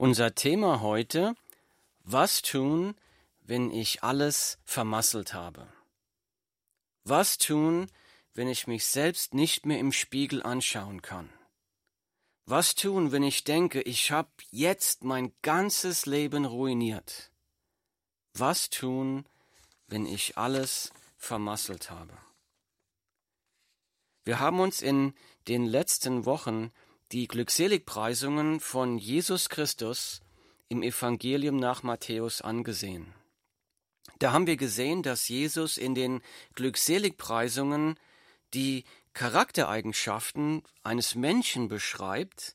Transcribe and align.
Unser 0.00 0.34
Thema 0.34 0.80
heute, 0.80 1.34
was 2.04 2.40
tun, 2.40 2.94
wenn 3.42 3.70
ich 3.70 4.02
alles 4.02 4.58
vermasselt 4.64 5.34
habe? 5.34 5.70
Was 7.04 7.36
tun, 7.36 7.86
wenn 8.32 8.48
ich 8.48 8.66
mich 8.66 8.86
selbst 8.86 9.34
nicht 9.34 9.66
mehr 9.66 9.78
im 9.78 9.92
Spiegel 9.92 10.42
anschauen 10.42 11.02
kann? 11.02 11.28
Was 12.46 12.74
tun, 12.74 13.12
wenn 13.12 13.22
ich 13.22 13.44
denke, 13.44 13.82
ich 13.82 14.10
habe 14.10 14.30
jetzt 14.50 15.04
mein 15.04 15.34
ganzes 15.42 16.06
Leben 16.06 16.46
ruiniert? 16.46 17.30
Was 18.32 18.70
tun, 18.70 19.26
wenn 19.86 20.06
ich 20.06 20.38
alles 20.38 20.94
vermasselt 21.18 21.90
habe? 21.90 22.16
Wir 24.24 24.40
haben 24.40 24.60
uns 24.60 24.80
in 24.80 25.12
den 25.46 25.66
letzten 25.66 26.24
Wochen 26.24 26.72
die 27.12 27.26
Glückseligpreisungen 27.26 28.60
von 28.60 28.98
Jesus 28.98 29.48
Christus 29.48 30.22
im 30.68 30.82
Evangelium 30.82 31.56
nach 31.56 31.82
Matthäus 31.82 32.40
angesehen. 32.40 33.12
Da 34.20 34.32
haben 34.32 34.46
wir 34.46 34.56
gesehen, 34.56 35.02
dass 35.02 35.28
Jesus 35.28 35.76
in 35.76 35.94
den 35.94 36.22
Glückseligpreisungen 36.54 37.98
die 38.54 38.84
Charaktereigenschaften 39.12 40.62
eines 40.82 41.14
Menschen 41.14 41.68
beschreibt, 41.68 42.54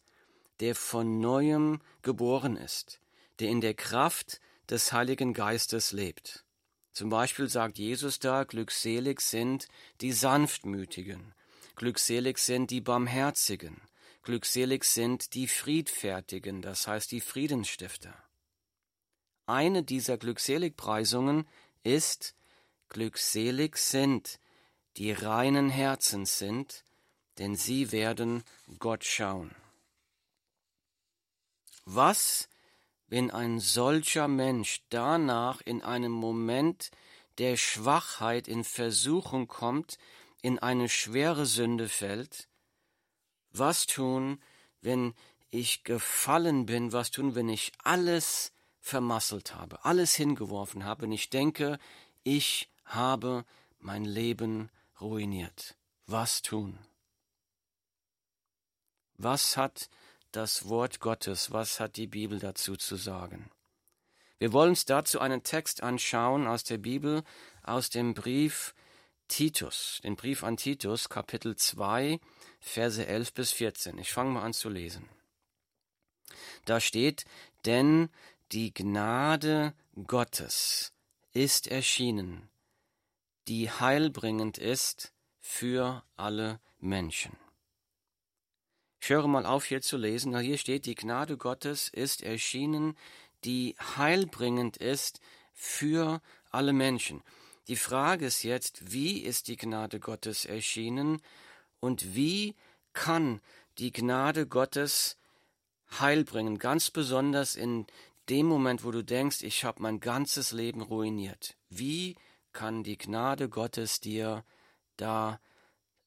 der 0.62 0.76
von 0.76 1.20
neuem 1.20 1.82
geboren 2.02 2.56
ist, 2.56 3.02
der 3.40 3.50
in 3.50 3.60
der 3.60 3.74
Kraft 3.74 4.40
des 4.70 4.94
Heiligen 4.94 5.34
Geistes 5.34 5.92
lebt. 5.92 6.46
Zum 6.94 7.10
Beispiel 7.10 7.50
sagt 7.50 7.78
Jesus 7.78 8.20
da, 8.20 8.46
glückselig 8.46 9.20
sind 9.20 9.68
die 10.00 10.14
Sanftmütigen, 10.14 11.34
glückselig 11.76 12.38
sind 12.38 12.72
die 12.72 12.80
Barmherzigen, 12.80 13.82
Glückselig 14.26 14.86
sind 14.86 15.36
die 15.36 15.48
Friedfertigen, 15.48 16.64
das 16.64 16.88
heißt 16.88 17.12
die 17.12 17.22
Friedensstifter. 17.22 18.12
Eine 19.46 19.84
dieser 19.84 20.18
Glückseligpreisungen 20.18 21.48
ist 21.84 22.36
Glückselig 22.90 23.78
sind, 23.78 24.40
die 24.98 25.12
reinen 25.12 25.70
Herzens 25.70 26.40
sind, 26.40 26.84
denn 27.38 27.56
sie 27.56 27.92
werden 27.92 28.44
Gott 28.80 29.04
schauen. 29.04 29.56
Was, 31.84 32.50
wenn 33.06 33.30
ein 33.30 33.60
solcher 33.60 34.28
Mensch 34.28 34.82
danach 34.90 35.62
in 35.62 35.84
einem 35.84 36.12
Moment 36.12 36.90
der 37.38 37.58
Schwachheit 37.58 38.48
in 38.48 38.64
Versuchung 38.64 39.48
kommt, 39.48 40.00
in 40.42 40.58
eine 40.58 40.90
schwere 40.90 41.46
Sünde 41.46 41.88
fällt, 41.88 42.48
was 43.58 43.86
tun, 43.86 44.42
wenn 44.82 45.14
ich 45.50 45.84
gefallen 45.84 46.66
bin? 46.66 46.92
Was 46.92 47.12
tun, 47.12 47.36
wenn 47.36 47.50
ich 47.50 47.72
alles 47.84 48.52
vermasselt 48.80 49.56
habe, 49.56 49.84
alles 49.84 50.16
hingeworfen 50.16 50.86
habe, 50.86 51.04
wenn 51.04 51.12
ich 51.12 51.30
denke, 51.30 51.80
ich 52.24 52.70
habe 52.86 53.46
mein 53.80 54.06
Leben 54.06 54.70
ruiniert? 55.02 55.76
Was 56.06 56.42
tun? 56.42 56.78
Was 59.18 59.58
hat 59.58 59.90
das 60.32 60.68
Wort 60.68 61.00
Gottes, 61.00 61.52
was 61.52 61.80
hat 61.80 61.96
die 61.96 62.08
Bibel 62.08 62.40
dazu 62.40 62.76
zu 62.76 62.96
sagen? 62.96 63.50
Wir 64.38 64.52
wollen 64.52 64.72
uns 64.72 64.86
dazu 64.86 65.20
einen 65.20 65.44
Text 65.44 65.82
anschauen 65.82 66.46
aus 66.46 66.66
der 66.66 66.78
Bibel, 66.78 67.24
aus 67.64 67.90
dem 67.90 68.14
Brief 68.14 68.76
Titus, 69.30 70.02
den 70.04 70.18
Brief 70.18 70.44
an 70.44 70.58
Titus, 70.58 71.10
Kapitel 71.10 71.56
2, 71.56 72.20
Verse 72.68 73.06
11 73.06 73.34
bis 73.34 73.52
14. 73.52 73.98
Ich 74.00 74.12
fange 74.12 74.32
mal 74.32 74.42
an 74.42 74.54
zu 74.54 74.70
lesen. 74.70 75.08
Da 76.66 76.82
steht, 76.82 77.24
denn 77.66 78.10
die 78.52 78.74
Gnade 78.74 79.74
Gottes 80.08 80.92
ist 81.32 81.68
erschienen, 81.68 82.50
die 83.48 83.70
heilbringend 83.70 84.58
ist 84.58 85.14
für 85.40 86.04
alle 86.18 86.60
Menschen. 86.80 87.38
Ich 89.00 89.10
höre 89.10 89.28
mal 89.28 89.46
auf 89.46 89.66
hier 89.66 89.82
zu 89.82 89.96
lesen. 89.96 90.38
Hier 90.38 90.58
steht, 90.58 90.88
die 90.88 90.96
Gnade 90.96 91.38
Gottes 91.38 91.90
ist 91.90 92.24
erschienen, 92.24 92.98
die 93.44 93.76
heilbringend 93.96 94.78
ist 94.78 95.20
für 95.54 96.20
alle 96.50 96.74
Menschen. 96.74 97.22
Die 97.68 97.76
Frage 97.76 98.26
ist 98.26 98.44
jetzt, 98.44 98.92
wie 98.92 99.20
ist 99.20 99.48
die 99.48 99.58
Gnade 99.58 100.00
Gottes 100.00 100.46
erschienen 100.46 101.22
und 101.80 102.16
wie 102.16 102.56
kann 102.96 103.40
die 103.78 103.92
Gnade 103.92 104.48
Gottes 104.48 105.18
Heil 106.00 106.24
bringen, 106.24 106.58
ganz 106.58 106.90
besonders 106.90 107.56
in 107.56 107.86
dem 108.30 108.48
Moment, 108.48 108.84
wo 108.84 108.90
du 108.90 109.04
denkst, 109.04 109.44
ich 109.44 109.64
habe 109.64 109.84
mein 109.84 110.00
ganzes 110.00 110.52
Leben 110.52 110.82
ruiniert. 110.82 111.56
Wie 111.70 112.16
kann 112.54 112.84
die 112.84 112.98
Gnade 112.98 113.50
Gottes 113.50 114.00
dir 114.00 114.44
da 114.98 115.40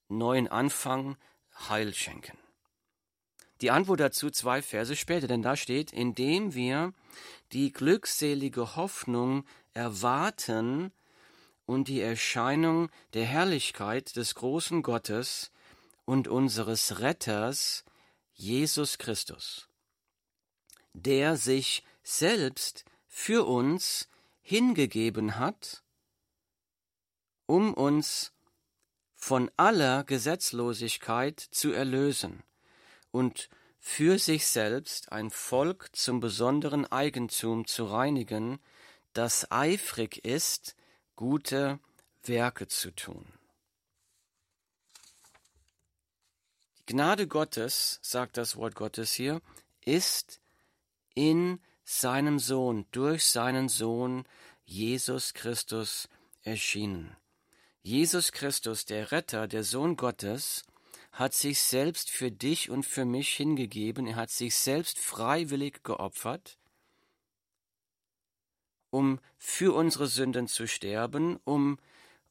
neuen 0.09 0.49
Anfang, 0.49 1.17
Heil 1.69 1.95
schenken? 1.95 2.37
Die 3.61 3.71
Antwort 3.71 4.01
dazu 4.01 4.31
zwei 4.31 4.63
Verse 4.63 4.97
später, 4.97 5.29
denn 5.29 5.43
da 5.43 5.55
steht, 5.55 5.93
indem 5.93 6.55
wir 6.55 6.93
die 7.53 7.73
glückselige 7.73 8.75
Hoffnung 8.75 9.45
erwarten, 9.75 10.93
und 11.69 11.89
die 11.89 12.01
Erscheinung 12.01 12.89
der 13.13 13.27
Herrlichkeit 13.27 14.17
des 14.17 14.35
großen 14.35 14.83
Gottes 14.83 15.53
und 16.09 16.27
unseres 16.27 17.01
Retters 17.01 17.85
Jesus 18.33 18.97
Christus, 18.97 19.69
der 20.95 21.37
sich 21.37 21.85
selbst 22.03 22.87
für 23.07 23.47
uns 23.47 24.09
hingegeben 24.41 25.39
hat, 25.39 25.83
um 27.45 27.75
uns 27.75 28.33
von 29.17 29.51
aller 29.59 30.03
Gesetzlosigkeit 30.05 31.39
zu 31.39 31.73
erlösen 31.73 32.43
und 33.11 33.51
für 33.79 34.19
sich 34.19 34.47
selbst 34.47 35.13
ein 35.13 35.29
Volk 35.29 35.91
zum 35.93 36.21
besonderen 36.21 36.87
Eigentum 36.91 37.67
zu 37.67 37.85
reinigen, 37.85 38.61
das 39.13 39.51
eifrig 39.51 40.25
ist, 40.25 40.75
gute 41.17 41.81
Werke 42.23 42.67
zu 42.67 42.93
tun. 42.93 43.38
Gnade 46.89 47.27
Gottes, 47.27 47.99
sagt 48.01 48.39
das 48.39 48.57
Wort 48.57 48.75
Gottes 48.75 49.13
hier, 49.13 49.43
ist 49.85 50.41
in 51.15 51.61
seinem 51.85 52.39
Sohn, 52.39 52.87
durch 52.93 53.27
seinen 53.27 53.69
Sohn 53.69 54.25
Jesus 54.65 55.35
Christus 55.35 56.09
erschienen. 56.45 57.15
Jesus 57.83 58.33
Christus, 58.33 58.87
der 58.87 59.13
Retter, 59.13 59.49
der 59.49 59.65
Sohn 59.65 59.97
Gottes, 59.97 60.65
hat 61.13 61.35
sich 61.35 61.61
selbst 61.61 62.09
für 62.09 62.31
dich 62.31 62.71
und 62.71 62.85
für 62.85 63.05
mich 63.05 63.37
hingegeben, 63.37 64.07
er 64.07 64.17
hat 64.17 64.31
sich 64.31 64.57
selbst 64.57 64.99
freiwillig 64.99 65.85
geopfert, 65.85 66.57
um 68.89 69.21
für 69.37 69.75
unsere 69.75 70.07
Sünden 70.07 70.49
zu 70.49 70.67
sterben, 70.67 71.39
um 71.45 71.79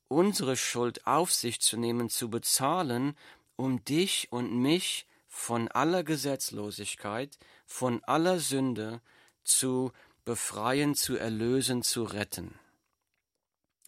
unsere 0.07 0.57
Schuld 0.57 1.05
auf 1.05 1.31
sich 1.31 1.61
zu 1.61 1.77
nehmen, 1.77 2.09
zu 2.09 2.31
bezahlen, 2.31 3.15
um 3.57 3.83
dich 3.83 4.31
und 4.31 4.53
mich 4.53 5.05
von 5.27 5.67
aller 5.67 6.03
Gesetzlosigkeit, 6.03 7.37
von 7.65 8.01
aller 8.05 8.39
Sünde 8.39 9.01
zu 9.43 9.91
befreien, 10.23 10.95
zu 10.95 11.17
erlösen, 11.17 11.83
zu 11.83 12.03
retten. 12.03 12.57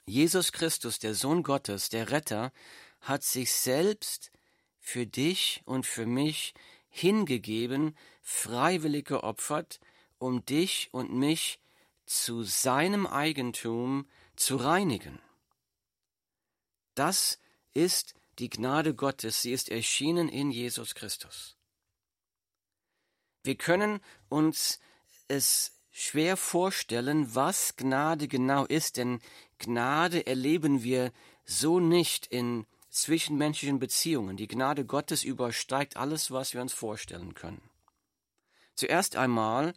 Jesus 0.06 0.52
Christus, 0.52 1.00
der 1.00 1.16
Sohn 1.16 1.44
Gottes, 1.44 1.90
der 1.90 2.12
Retter, 2.12 2.52
hat 3.02 3.24
sich 3.24 3.54
selbst 3.54 4.32
für 4.80 5.06
dich 5.06 5.62
und 5.66 5.86
für 5.86 6.06
mich 6.06 6.54
hingegeben, 6.90 7.96
freiwillig 8.22 9.06
geopfert, 9.06 9.80
um 10.18 10.44
dich 10.46 10.90
und 10.92 11.14
mich 11.14 11.60
zu 12.06 12.44
seinem 12.44 13.06
Eigentum 13.06 14.08
zu 14.36 14.56
reinigen. 14.56 15.20
Das 16.96 17.40
ist 17.74 18.16
die 18.40 18.50
Gnade 18.50 18.94
Gottes, 18.94 19.42
sie 19.42 19.52
ist 19.52 19.70
erschienen 19.70 20.30
in 20.30 20.52
Jesus 20.52 20.96
Christus. 20.96 21.56
Wir 23.44 23.56
können 23.56 24.00
uns 24.30 24.80
es 25.28 25.74
schwer 25.92 26.38
vorstellen, 26.38 27.36
was 27.36 27.76
Gnade 27.76 28.28
genau 28.28 28.66
ist, 28.66 28.98
denn 28.98 29.20
Gnade 29.58 30.26
erleben 30.28 30.84
wir 30.84 31.12
so 31.46 31.80
nicht 31.80 32.28
in 32.28 32.66
zwischenmenschlichen 32.90 33.80
Beziehungen. 33.80 34.38
Die 34.38 34.48
Gnade 34.48 34.86
Gottes 34.86 35.24
übersteigt 35.24 35.98
alles, 35.98 36.32
was 36.32 36.54
wir 36.54 36.62
uns 36.62 36.74
vorstellen 36.74 37.34
können. 37.34 37.62
Zuerst 38.76 39.16
einmal 39.16 39.74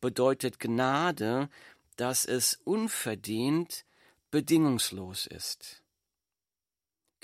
bedeutet 0.00 0.60
Gnade, 0.60 1.48
dass 1.96 2.24
es 2.24 2.60
unverdient 2.64 3.84
bedingungslos 4.30 5.26
ist. 5.26 5.83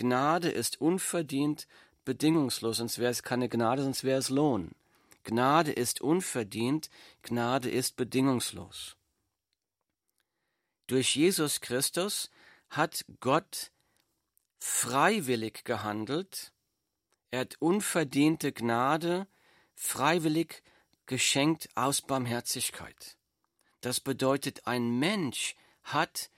Gnade 0.01 0.49
ist 0.49 0.81
unverdient 0.81 1.67
bedingungslos, 2.07 2.79
sonst 2.79 2.99
wäre 2.99 3.11
es 3.11 3.23
keine 3.23 3.51
Gnade, 3.51 3.83
sonst 3.83 4.03
wäre 4.03 4.19
es 4.19 4.31
Lohn. 4.31 4.71
Gnade 5.25 5.73
ist 5.73 6.01
unverdient, 6.01 6.89
Gnade 7.21 7.69
ist 7.69 7.97
bedingungslos. 7.97 8.97
Durch 10.87 11.15
Jesus 11.15 11.61
Christus 11.61 12.31
hat 12.71 13.05
Gott 13.21 13.73
freiwillig 14.59 15.65
gehandelt, 15.65 16.51
er 17.31 17.41
hat 17.41 17.57
unverdiente 17.61 18.53
Gnade 18.53 19.27
freiwillig 19.75 20.63
geschenkt 21.05 21.69
aus 21.75 22.01
Barmherzigkeit. 22.01 23.19
Das 23.83 24.01
bedeutet, 24.01 24.67
ein 24.67 24.99
Mensch 24.99 25.57
hat 25.83 26.31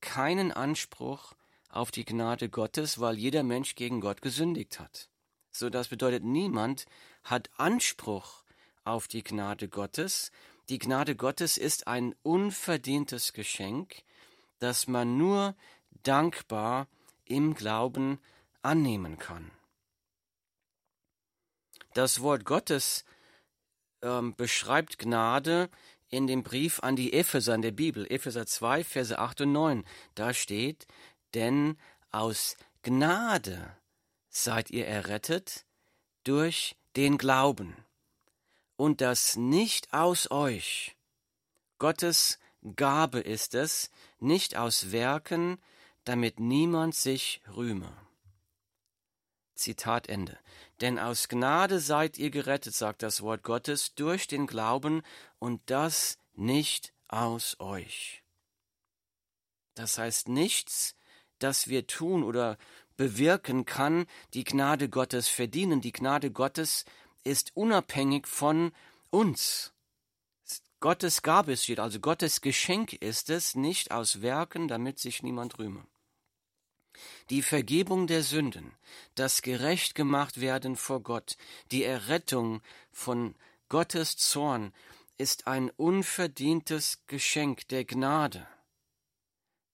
keinen 0.00 0.50
Anspruch 0.50 1.35
auf 1.76 1.90
die 1.90 2.04
Gnade 2.04 2.48
Gottes, 2.48 3.00
weil 3.00 3.18
jeder 3.18 3.42
Mensch 3.42 3.74
gegen 3.74 4.00
Gott 4.00 4.22
gesündigt 4.22 4.80
hat. 4.80 5.08
So 5.52 5.70
das 5.70 5.88
bedeutet, 5.88 6.24
niemand 6.24 6.86
hat 7.24 7.50
Anspruch 7.56 8.44
auf 8.84 9.08
die 9.08 9.22
Gnade 9.22 9.68
Gottes. 9.68 10.30
Die 10.68 10.78
Gnade 10.78 11.16
Gottes 11.16 11.56
ist 11.56 11.86
ein 11.86 12.14
unverdientes 12.22 13.32
Geschenk, 13.32 14.02
das 14.58 14.86
man 14.86 15.16
nur 15.16 15.54
dankbar 16.02 16.88
im 17.24 17.54
Glauben 17.54 18.18
annehmen 18.62 19.18
kann. 19.18 19.50
Das 21.94 22.20
Wort 22.20 22.44
Gottes 22.44 23.04
ähm, 24.02 24.34
beschreibt 24.36 24.98
Gnade 24.98 25.70
in 26.08 26.26
dem 26.26 26.42
Brief 26.42 26.80
an 26.80 26.94
die 26.96 27.12
Epheser 27.12 27.54
in 27.54 27.62
der 27.62 27.72
Bibel, 27.72 28.06
Epheser 28.10 28.46
2, 28.46 28.84
Verse 28.84 29.18
8 29.18 29.42
und 29.42 29.52
9. 29.52 29.84
Da 30.14 30.34
steht, 30.34 30.86
denn 31.36 31.76
aus 32.10 32.56
Gnade 32.82 33.76
seid 34.30 34.70
ihr 34.70 34.86
errettet 34.86 35.66
durch 36.24 36.76
den 36.96 37.18
Glauben. 37.18 37.76
Und 38.76 39.00
das 39.00 39.36
nicht 39.36 39.92
aus 39.92 40.30
euch. 40.30 40.96
Gottes 41.78 42.38
Gabe 42.74 43.20
ist 43.20 43.54
es, 43.54 43.90
nicht 44.18 44.56
aus 44.56 44.92
Werken, 44.92 45.58
damit 46.04 46.40
niemand 46.40 46.94
sich 46.94 47.42
rühme. 47.54 47.92
Zitat 49.54 50.08
Ende. 50.08 50.38
Denn 50.80 50.98
aus 50.98 51.28
Gnade 51.28 51.80
seid 51.80 52.18
ihr 52.18 52.30
gerettet, 52.30 52.74
sagt 52.74 53.02
das 53.02 53.20
Wort 53.22 53.42
Gottes, 53.42 53.94
durch 53.94 54.26
den 54.26 54.46
Glauben 54.46 55.02
und 55.38 55.60
das 55.66 56.18
nicht 56.34 56.94
aus 57.08 57.56
euch. 57.60 58.22
Das 59.74 59.98
heißt 59.98 60.28
nichts, 60.28 60.96
das 61.38 61.68
wir 61.68 61.86
tun 61.86 62.22
oder 62.22 62.58
bewirken 62.96 63.64
kann, 63.64 64.06
die 64.34 64.44
Gnade 64.44 64.88
Gottes 64.88 65.28
verdienen. 65.28 65.80
Die 65.80 65.92
Gnade 65.92 66.30
Gottes 66.30 66.84
ist 67.24 67.52
unabhängig 67.54 68.26
von 68.26 68.72
uns. 69.10 69.72
Gottes 70.80 71.22
Gabe 71.22 71.52
ist 71.52 71.64
steht, 71.64 71.80
also 71.80 72.00
Gottes 72.00 72.42
Geschenk 72.42 72.92
ist 72.92 73.30
es, 73.30 73.54
nicht 73.54 73.90
aus 73.90 74.20
Werken, 74.20 74.68
damit 74.68 74.98
sich 74.98 75.22
niemand 75.22 75.58
rühme. 75.58 75.86
Die 77.30 77.42
Vergebung 77.42 78.06
der 78.06 78.22
Sünden, 78.22 78.72
das 79.14 79.42
gerecht 79.42 79.94
gemacht 79.94 80.40
werden 80.40 80.76
vor 80.76 81.00
Gott, 81.02 81.36
die 81.70 81.84
Errettung 81.84 82.62
von 82.92 83.34
Gottes 83.68 84.16
Zorn 84.16 84.72
ist 85.18 85.46
ein 85.46 85.70
unverdientes 85.70 87.02
Geschenk 87.06 87.68
der 87.68 87.84
Gnade, 87.84 88.46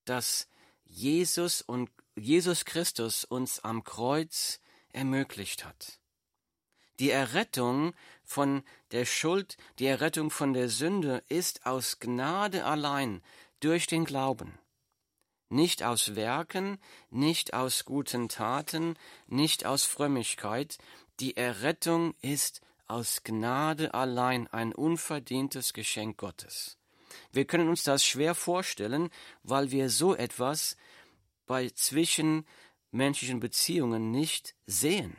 das 0.04 0.48
Jesus 0.94 1.62
und 1.62 1.90
Jesus 2.16 2.66
Christus 2.66 3.24
uns 3.24 3.60
am 3.60 3.82
Kreuz 3.82 4.60
ermöglicht 4.92 5.64
hat. 5.64 5.98
Die 7.00 7.10
Errettung 7.10 7.94
von 8.22 8.62
der 8.90 9.06
Schuld, 9.06 9.56
die 9.78 9.86
Errettung 9.86 10.30
von 10.30 10.52
der 10.52 10.68
Sünde 10.68 11.24
ist 11.28 11.64
aus 11.64 11.98
Gnade 11.98 12.66
allein 12.66 13.22
durch 13.60 13.86
den 13.86 14.04
Glauben. 14.04 14.58
Nicht 15.48 15.82
aus 15.82 16.14
Werken, 16.14 16.78
nicht 17.08 17.54
aus 17.54 17.86
guten 17.86 18.28
Taten, 18.28 18.98
nicht 19.26 19.64
aus 19.64 19.84
Frömmigkeit. 19.84 20.76
Die 21.20 21.38
Errettung 21.38 22.14
ist 22.20 22.60
aus 22.86 23.24
Gnade 23.24 23.94
allein 23.94 24.46
ein 24.48 24.74
unverdientes 24.74 25.72
Geschenk 25.72 26.18
Gottes. 26.18 26.76
Wir 27.32 27.44
können 27.44 27.68
uns 27.68 27.82
das 27.82 28.04
schwer 28.04 28.34
vorstellen, 28.34 29.10
weil 29.42 29.70
wir 29.70 29.90
so 29.90 30.14
etwas 30.14 30.76
bei 31.46 31.68
zwischenmenschlichen 31.70 33.40
Beziehungen 33.40 34.10
nicht 34.10 34.54
sehen. 34.66 35.16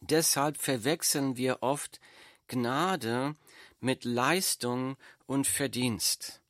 Deshalb 0.00 0.58
verwechseln 0.58 1.36
wir 1.36 1.62
oft 1.62 2.00
Gnade 2.48 3.36
mit 3.80 4.04
Leistung 4.04 4.96
und 5.26 5.46
Verdienst. 5.46 6.42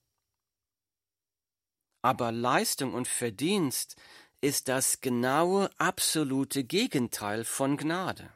Aber 2.02 2.32
Leistung 2.32 2.94
und 2.94 3.08
Verdienst 3.08 3.96
ist 4.40 4.68
das 4.68 5.00
genaue, 5.00 5.70
absolute 5.78 6.64
Gegenteil 6.64 7.44
von 7.44 7.76
Gnade. 7.76 8.30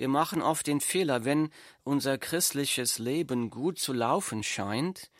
Wir 0.00 0.08
machen 0.08 0.40
oft 0.40 0.66
den 0.66 0.80
Fehler, 0.80 1.26
wenn 1.26 1.50
unser 1.84 2.16
christliches 2.16 2.98
Leben 2.98 3.50
gut 3.50 3.78
zu 3.78 3.92
laufen 3.92 4.42
scheint, 4.42 5.10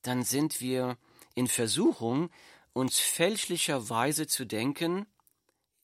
dann 0.00 0.22
sind 0.22 0.62
wir 0.62 0.96
in 1.34 1.46
Versuchung, 1.46 2.30
uns 2.72 2.98
fälschlicherweise 2.98 4.26
zu 4.26 4.46
denken, 4.46 5.04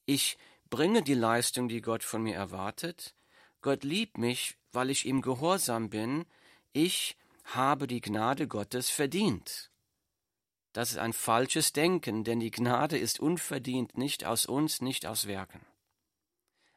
ich 0.06 0.38
bringe 0.70 1.02
die 1.02 1.12
Leistung, 1.12 1.68
die 1.68 1.82
Gott 1.82 2.02
von 2.02 2.22
mir 2.22 2.34
erwartet, 2.34 3.14
Gott 3.60 3.84
liebt 3.84 4.16
mich, 4.16 4.56
weil 4.72 4.88
ich 4.88 5.04
ihm 5.04 5.20
gehorsam 5.20 5.90
bin, 5.90 6.24
ich 6.72 7.18
habe 7.44 7.86
die 7.86 8.00
Gnade 8.00 8.48
Gottes 8.48 8.88
verdient. 8.88 9.70
Das 10.72 10.92
ist 10.92 10.98
ein 10.98 11.12
falsches 11.12 11.74
Denken, 11.74 12.24
denn 12.24 12.40
die 12.40 12.50
Gnade 12.50 12.96
ist 12.96 13.20
unverdient, 13.20 13.98
nicht 13.98 14.24
aus 14.24 14.46
uns, 14.46 14.80
nicht 14.80 15.04
aus 15.04 15.26
Werken. 15.26 15.60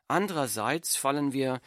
Andererseits 0.09 0.97
fallen 0.97 1.33
wir, 1.33 1.61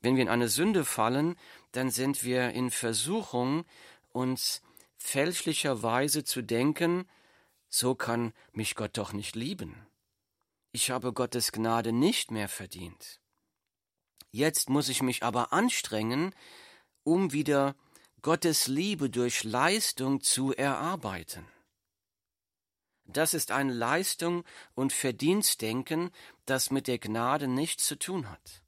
wenn 0.00 0.14
wir 0.14 0.22
in 0.22 0.28
eine 0.28 0.48
Sünde 0.48 0.84
fallen, 0.84 1.36
dann 1.72 1.90
sind 1.90 2.22
wir 2.22 2.50
in 2.50 2.70
Versuchung, 2.70 3.64
uns 4.12 4.62
fälschlicherweise 4.98 6.22
zu 6.22 6.42
denken, 6.42 7.08
so 7.68 7.94
kann 7.94 8.32
mich 8.52 8.74
Gott 8.74 8.98
doch 8.98 9.12
nicht 9.12 9.36
lieben. 9.36 9.86
Ich 10.70 10.90
habe 10.90 11.12
Gottes 11.12 11.50
Gnade 11.50 11.92
nicht 11.92 12.30
mehr 12.30 12.48
verdient. 12.48 13.20
Jetzt 14.30 14.68
muss 14.68 14.90
ich 14.90 15.02
mich 15.02 15.22
aber 15.22 15.52
anstrengen, 15.54 16.34
um 17.04 17.32
wieder 17.32 17.74
Gottes 18.20 18.66
Liebe 18.66 19.08
durch 19.08 19.44
Leistung 19.44 20.20
zu 20.20 20.52
erarbeiten. 20.52 21.46
Das 23.08 23.32
ist 23.32 23.50
ein 23.50 23.70
Leistung 23.70 24.44
und 24.74 24.92
Verdienstdenken, 24.92 26.10
das 26.44 26.70
mit 26.70 26.86
der 26.86 26.98
Gnade 26.98 27.48
nichts 27.48 27.86
zu 27.86 27.98
tun 27.98 28.30
hat. 28.30 28.62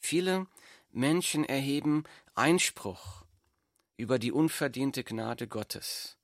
Viele 0.00 0.46
Menschen 0.90 1.44
erheben 1.44 2.04
Einspruch 2.34 3.24
über 3.98 4.18
die 4.18 4.32
unverdiente 4.32 5.04
Gnade 5.04 5.46
Gottes. 5.46 6.16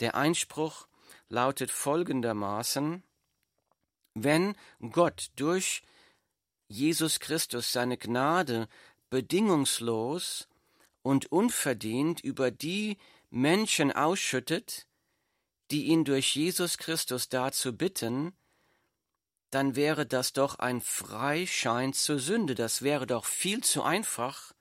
Der 0.00 0.16
Einspruch 0.16 0.88
lautet 1.28 1.70
folgendermaßen 1.70 3.04
Wenn 4.14 4.56
Gott 4.90 5.30
durch 5.36 5.82
Jesus 6.66 7.20
Christus 7.20 7.72
seine 7.72 7.96
Gnade 7.98 8.68
bedingungslos 9.10 10.48
und 11.02 11.30
unverdient 11.30 12.20
über 12.20 12.50
die 12.50 12.98
Menschen 13.30 13.92
ausschüttet, 13.92 14.86
die 15.72 15.86
ihn 15.86 16.04
durch 16.04 16.36
Jesus 16.36 16.76
Christus 16.76 17.30
dazu 17.30 17.74
bitten, 17.74 18.36
dann 19.50 19.74
wäre 19.74 20.06
das 20.06 20.34
doch 20.34 20.58
ein 20.58 20.82
Freischein 20.82 21.94
zur 21.94 22.18
Sünde, 22.18 22.54
das 22.54 22.82
wäre 22.82 23.06
doch 23.06 23.24
viel 23.24 23.64
zu 23.64 23.82
einfach, 23.82 24.52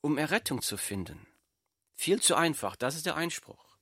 um 0.00 0.18
Errettung 0.18 0.62
zu 0.62 0.76
finden. 0.76 1.26
Viel 1.94 2.22
zu 2.22 2.36
einfach, 2.36 2.76
das 2.76 2.94
ist 2.94 3.06
der 3.06 3.16
Einspruch. 3.16 3.76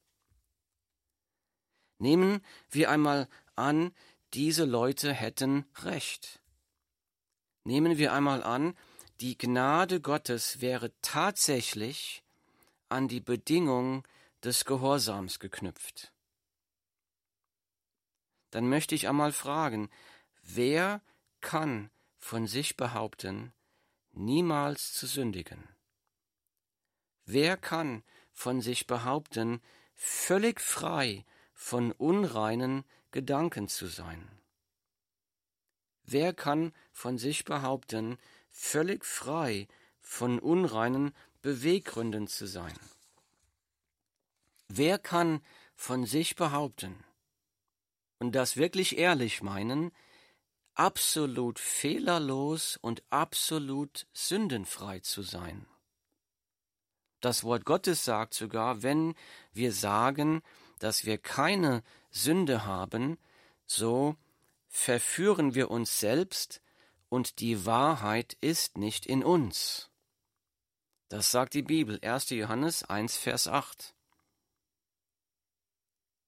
Nehmen 1.98 2.42
wir 2.70 2.90
einmal 2.90 3.28
an, 3.56 3.94
diese 4.32 4.64
Leute 4.64 5.12
hätten 5.12 5.66
Recht. 5.82 6.40
Nehmen 7.64 7.98
wir 7.98 8.14
einmal 8.14 8.42
an, 8.42 8.74
die 9.20 9.36
Gnade 9.36 10.00
Gottes 10.00 10.62
wäre 10.62 10.92
tatsächlich 11.02 12.22
an 12.88 13.06
die 13.06 13.20
Bedingung 13.20 14.06
des 14.42 14.64
Gehorsams 14.64 15.40
geknüpft 15.40 16.10
dann 18.50 18.68
möchte 18.68 18.94
ich 18.94 19.08
einmal 19.08 19.32
fragen, 19.32 19.90
wer 20.42 21.00
kann 21.40 21.90
von 22.18 22.46
sich 22.46 22.76
behaupten, 22.76 23.52
niemals 24.12 24.92
zu 24.92 25.06
sündigen? 25.06 25.68
Wer 27.24 27.56
kann 27.56 28.02
von 28.32 28.60
sich 28.60 28.86
behaupten, 28.86 29.62
völlig 29.94 30.60
frei 30.60 31.24
von 31.52 31.92
unreinen 31.92 32.84
Gedanken 33.12 33.68
zu 33.68 33.86
sein? 33.86 34.28
Wer 36.04 36.32
kann 36.32 36.72
von 36.92 37.18
sich 37.18 37.44
behaupten, 37.44 38.18
völlig 38.48 39.04
frei 39.04 39.68
von 40.00 40.40
unreinen 40.40 41.14
Beweggründen 41.40 42.26
zu 42.26 42.46
sein? 42.46 42.74
Wer 44.66 44.98
kann 44.98 45.40
von 45.76 46.04
sich 46.04 46.34
behaupten 46.34 47.04
und 48.20 48.32
das 48.36 48.56
wirklich 48.56 48.98
ehrlich 48.98 49.42
meinen, 49.42 49.90
absolut 50.74 51.58
fehlerlos 51.58 52.78
und 52.80 53.02
absolut 53.10 54.06
sündenfrei 54.12 55.00
zu 55.00 55.22
sein? 55.22 55.66
Das 57.20 57.44
Wort 57.44 57.64
Gottes 57.64 58.04
sagt 58.04 58.34
sogar, 58.34 58.82
wenn 58.82 59.14
wir 59.52 59.72
sagen, 59.72 60.42
dass 60.78 61.04
wir 61.04 61.18
keine 61.18 61.82
Sünde 62.10 62.64
haben, 62.64 63.18
so 63.66 64.16
verführen 64.68 65.54
wir 65.54 65.70
uns 65.70 66.00
selbst 66.00 66.62
und 67.08 67.40
die 67.40 67.66
Wahrheit 67.66 68.36
ist 68.40 68.78
nicht 68.78 69.04
in 69.04 69.22
uns. 69.22 69.90
Das 71.08 71.30
sagt 71.30 71.54
die 71.54 71.62
Bibel, 71.62 71.98
1. 72.02 72.30
Johannes 72.30 72.84
1, 72.84 73.16
Vers 73.16 73.48
8. 73.48 73.94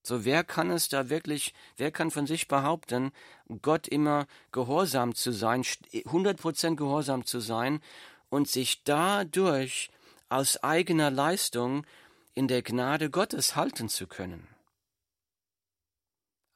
So 0.05 0.25
wer 0.25 0.43
kann 0.43 0.69
es 0.69 0.89
da 0.89 1.09
wirklich, 1.09 1.53
wer 1.77 1.89
kann 1.89 2.11
von 2.11 2.27
sich 2.27 2.49
behaupten, 2.49 3.13
Gott 3.61 3.87
immer 3.87 4.27
gehorsam 4.51 5.15
zu 5.15 5.31
sein, 5.31 5.63
100% 5.63 6.75
gehorsam 6.75 7.25
zu 7.25 7.39
sein 7.39 7.81
und 8.29 8.49
sich 8.49 8.83
dadurch 8.83 9.89
aus 10.27 10.61
eigener 10.61 11.09
Leistung 11.09 11.85
in 12.33 12.49
der 12.49 12.63
Gnade 12.63 13.09
Gottes 13.09 13.55
halten 13.55 13.87
zu 13.87 14.07
können? 14.07 14.47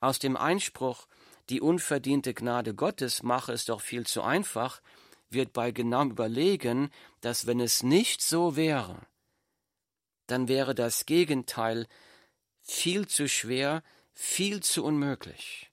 Aus 0.01 0.19
dem 0.19 0.35
Einspruch, 0.35 1.07
die 1.49 1.61
unverdiente 1.61 2.33
Gnade 2.33 2.75
Gottes 2.75 3.23
mache 3.23 3.53
es 3.53 3.63
doch 3.63 3.79
viel 3.79 4.05
zu 4.05 4.21
einfach, 4.21 4.81
wird 5.29 5.53
bei 5.53 5.71
genauem 5.71 6.11
Überlegen, 6.11 6.89
dass 7.21 7.47
wenn 7.47 7.61
es 7.61 7.81
nicht 7.81 8.21
so 8.21 8.57
wäre, 8.57 8.99
dann 10.27 10.49
wäre 10.49 10.75
das 10.75 11.05
Gegenteil 11.05 11.87
viel 12.67 13.07
zu 13.07 13.27
schwer, 13.27 13.81
viel 14.13 14.61
zu 14.61 14.83
unmöglich. 14.83 15.71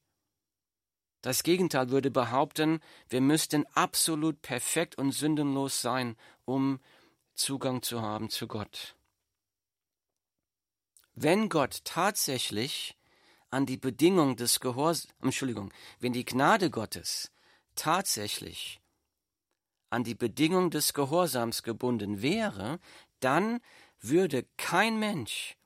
Das 1.23 1.43
Gegenteil 1.43 1.91
würde 1.91 2.11
behaupten, 2.11 2.81
wir 3.09 3.21
müssten 3.21 3.67
absolut 3.75 4.43
perfekt 4.43 4.97
und 4.97 5.13
sündenlos 5.13 5.81
sein, 5.81 6.17
um 6.45 6.81
Zugang 7.35 7.83
zu 7.83 8.03
haben 8.03 8.29
zu 8.31 8.47
Gott. 8.47 8.95
Wenn 11.15 11.49
Gott 11.49 11.81
tatsächlich 11.85 12.97
an 13.51 13.67
die 13.67 13.77
Bedingung 13.77 14.37
des 14.37 14.61
Gehorsams, 14.61 15.15
Entschuldigung, 15.23 15.73
wenn 16.01 16.13
die 16.13 16.25
Gnade 16.25 16.71
Gottes 16.71 17.33
tatsächlich 17.75 18.81
an 19.91 20.05
die 20.05 20.15
Bedingung 20.15 20.71
des 20.71 20.93
Gehorsams 20.93 21.63
gebunden 21.63 22.21
wäre, 22.21 22.81
dann 23.21 23.61
würde 24.01 24.47
kein 24.57 24.99
Mensch 24.99 25.57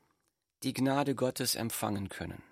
die 0.62 0.72
Gnade 0.72 1.14
Gottes 1.14 1.54
empfangen 1.54 2.08
können. 2.08 2.42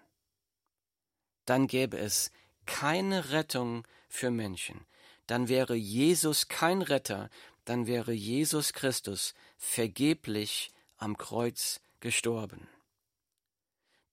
Dann 1.44 1.66
gäbe 1.66 1.98
es 1.98 2.30
keine 2.66 3.30
Rettung 3.30 3.86
für 4.08 4.30
Menschen. 4.30 4.86
Dann 5.26 5.48
wäre 5.48 5.74
Jesus 5.74 6.48
kein 6.48 6.82
Retter, 6.82 7.30
dann 7.64 7.86
wäre 7.86 8.12
Jesus 8.12 8.72
Christus 8.72 9.34
vergeblich 9.56 10.72
am 10.96 11.16
Kreuz 11.16 11.80
gestorben 12.00 12.68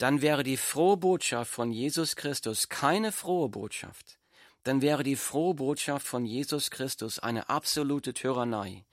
dann 0.03 0.21
wäre 0.21 0.43
die 0.43 0.57
frohe 0.57 0.97
Botschaft 0.97 1.49
von 1.49 1.71
Jesus 1.71 2.17
Christus 2.17 2.67
keine 2.67 3.13
frohe 3.13 3.47
Botschaft. 3.47 4.19
Dann 4.63 4.81
wäre 4.81 5.01
die 5.01 5.15
frohe 5.15 5.53
Botschaft 5.53 6.05
von 6.05 6.25
Jesus 6.25 6.71
Christus 6.71 7.19
eine 7.19 7.47
absolute 7.47 8.13
Tyrannei. 8.13 8.83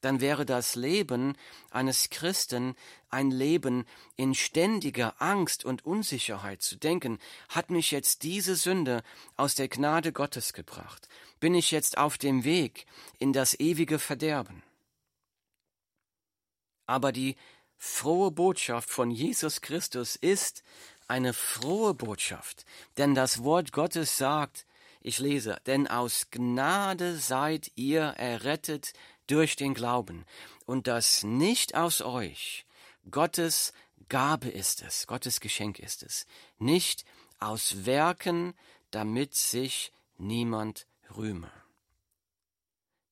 Dann 0.00 0.20
wäre 0.20 0.46
das 0.46 0.76
Leben 0.76 1.36
eines 1.70 2.08
Christen 2.10 2.74
ein 3.10 3.30
Leben 3.30 3.84
in 4.16 4.34
ständiger 4.34 5.20
Angst 5.20 5.64
und 5.64 5.84
Unsicherheit 5.84 6.62
zu 6.62 6.76
denken, 6.76 7.18
hat 7.48 7.70
mich 7.70 7.90
jetzt 7.90 8.22
diese 8.22 8.56
Sünde 8.56 9.02
aus 9.36 9.54
der 9.54 9.68
Gnade 9.68 10.12
Gottes 10.12 10.52
gebracht? 10.52 11.08
Bin 11.38 11.54
ich 11.54 11.70
jetzt 11.70 11.98
auf 11.98 12.18
dem 12.18 12.44
Weg 12.44 12.86
in 13.18 13.32
das 13.32 13.58
ewige 13.58 13.98
Verderben? 13.98 14.62
Aber 16.86 17.12
die 17.12 17.36
frohe 17.76 18.30
Botschaft 18.30 18.90
von 18.90 19.10
Jesus 19.10 19.60
Christus 19.60 20.16
ist 20.16 20.62
eine 21.08 21.32
frohe 21.32 21.94
Botschaft, 21.94 22.64
denn 22.96 23.14
das 23.14 23.42
Wort 23.42 23.72
Gottes 23.72 24.16
sagt, 24.16 24.66
ich 25.00 25.18
lese, 25.18 25.56
denn 25.66 25.88
aus 25.88 26.26
Gnade 26.30 27.16
seid 27.16 27.72
ihr 27.74 28.02
errettet 28.02 28.92
durch 29.30 29.56
den 29.56 29.74
Glauben, 29.74 30.24
und 30.66 30.86
das 30.86 31.22
nicht 31.22 31.74
aus 31.74 32.00
euch, 32.02 32.66
Gottes 33.10 33.72
Gabe 34.08 34.48
ist 34.48 34.82
es, 34.82 35.06
Gottes 35.06 35.40
Geschenk 35.40 35.78
ist 35.78 36.02
es, 36.02 36.26
nicht 36.58 37.04
aus 37.38 37.86
Werken, 37.86 38.54
damit 38.90 39.34
sich 39.34 39.92
niemand 40.18 40.86
rühme. 41.16 41.50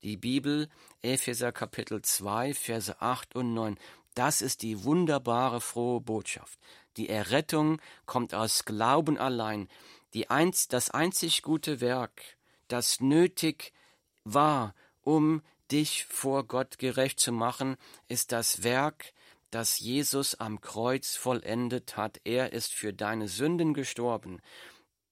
Die 0.03 0.17
Bibel, 0.17 0.69
Epheser 1.03 1.51
Kapitel 1.51 2.03
2, 2.03 2.55
Verse 2.55 3.01
8 3.01 3.35
und 3.35 3.55
9, 3.55 3.79
das 4.15 4.43
ist 4.43 4.63
die 4.63 4.85
wunderbare 4.85 5.61
frohe 5.61 6.01
Botschaft. 6.01 6.59
Die 6.97 7.09
Errettung 7.09 7.81
kommt 8.07 8.35
aus 8.35 8.65
Glauben 8.65 9.19
allein. 9.19 9.69
Die 10.15 10.31
einz, 10.31 10.69
das 10.69 10.91
einzig 10.91 11.43
gute 11.43 11.81
Werk, 11.81 12.37
das 12.67 13.01
nötig 13.01 13.73
war, 14.25 14.75
um 15.03 15.43
dich 15.71 16.05
vor 16.05 16.45
Gott 16.45 16.79
gerecht 16.79 17.21
zu 17.21 17.33
machen, 17.33 17.77
ist 18.09 18.33
das 18.33 18.63
Werk, 18.63 19.13
das 19.51 19.79
Jesus 19.79 20.35
am 20.35 20.61
Kreuz 20.61 21.17
vollendet 21.17 21.97
hat. 21.97 22.21
Er 22.25 22.53
ist 22.53 22.73
für 22.73 22.93
deine 22.93 23.29
Sünden 23.29 23.75
gestorben. 23.75 24.41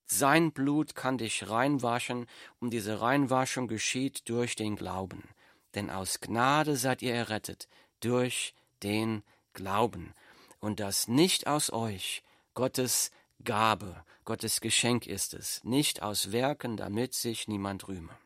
Sein 0.07 0.53
Blut 0.53 0.95
kann 0.95 1.19
dich 1.19 1.49
reinwaschen, 1.49 2.27
und 2.61 2.71
diese 2.71 3.01
Reinwaschung 3.01 3.67
geschieht 3.67 4.29
durch 4.29 4.55
den 4.55 4.77
Glauben. 4.77 5.29
Denn 5.75 5.91
aus 5.91 6.21
Gnade 6.21 6.77
seid 6.77 7.03
ihr 7.03 7.15
errettet, 7.15 7.69
durch 8.01 8.55
den 8.83 9.23
Glauben. 9.53 10.15
Und 10.61 10.81
das 10.81 11.09
nicht 11.09 11.47
aus 11.47 11.73
euch, 11.73 12.23
Gottes 12.55 13.11
Gabe, 13.45 14.05
Gottes 14.25 14.61
Geschenk 14.61 15.07
ist 15.07 15.35
es, 15.35 15.63
nicht 15.65 16.03
aus 16.03 16.33
Werken, 16.33 16.77
damit 16.77 17.15
sich 17.15 17.49
niemand 17.49 17.89
rühme. 17.89 18.17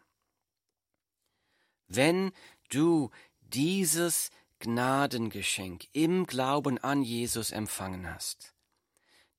Wenn 1.93 2.31
du 2.69 3.11
dieses 3.41 4.31
Gnadengeschenk 4.61 5.89
im 5.93 6.25
Glauben 6.25 6.79
an 6.79 7.03
Jesus 7.03 7.51
empfangen 7.51 8.09
hast, 8.09 8.55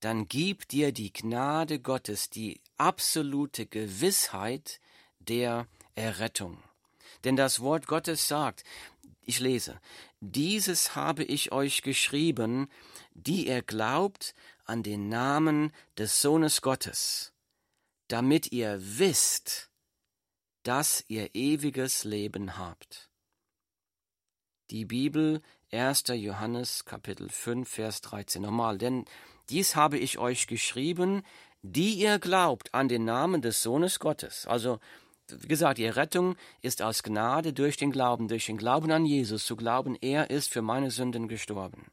dann 0.01 0.27
gib 0.27 0.67
dir 0.67 0.91
die 0.91 1.13
Gnade 1.13 1.79
Gottes 1.79 2.29
die 2.29 2.59
absolute 2.77 3.67
Gewissheit 3.67 4.81
der 5.19 5.65
Errettung. 5.95 6.61
Denn 7.23 7.37
das 7.37 7.61
Wort 7.61 7.87
Gottes 7.87 8.27
sagt, 8.27 8.65
ich 9.21 9.39
lese, 9.39 9.79
dieses 10.19 10.93
habe 10.93 11.23
ich 11.23 11.53
euch 11.53 11.83
geschrieben, 11.83 12.67
die 13.13 13.47
ihr 13.47 13.61
glaubt 13.61 14.35
an 14.65 14.83
den 14.83 15.07
Namen 15.07 15.71
des 15.97 16.19
Sohnes 16.19 16.61
Gottes, 16.61 17.31
damit 18.09 18.51
ihr 18.51 18.77
wisst, 18.81 19.70
dass 20.63 21.03
ihr 21.07 21.33
ewiges 21.33 22.03
Leben 22.03 22.57
habt. 22.57 23.09
Die 24.69 24.85
Bibel 24.85 25.41
1. 25.71 26.03
Johannes 26.15 26.85
Kapitel 26.85 27.29
5 27.29 27.67
Vers 27.67 28.01
13 28.01 28.41
nochmal, 28.41 28.77
denn 28.77 29.05
dies 29.49 29.75
habe 29.75 29.97
ich 29.97 30.17
euch 30.17 30.47
geschrieben, 30.47 31.23
die 31.61 31.95
ihr 31.95 32.19
glaubt 32.19 32.73
an 32.73 32.87
den 32.87 33.05
Namen 33.05 33.41
des 33.41 33.61
Sohnes 33.61 33.99
Gottes. 33.99 34.45
Also 34.45 34.79
wie 35.39 35.47
gesagt, 35.47 35.77
die 35.77 35.87
Rettung 35.87 36.35
ist 36.61 36.81
aus 36.81 37.03
Gnade 37.03 37.53
durch 37.53 37.77
den 37.77 37.91
Glauben, 37.91 38.27
durch 38.27 38.45
den 38.45 38.57
Glauben 38.57 38.91
an 38.91 39.05
Jesus, 39.05 39.45
zu 39.45 39.55
glauben, 39.55 39.95
er 40.01 40.29
ist 40.29 40.49
für 40.49 40.61
meine 40.61 40.91
Sünden 40.91 41.27
gestorben. 41.27 41.91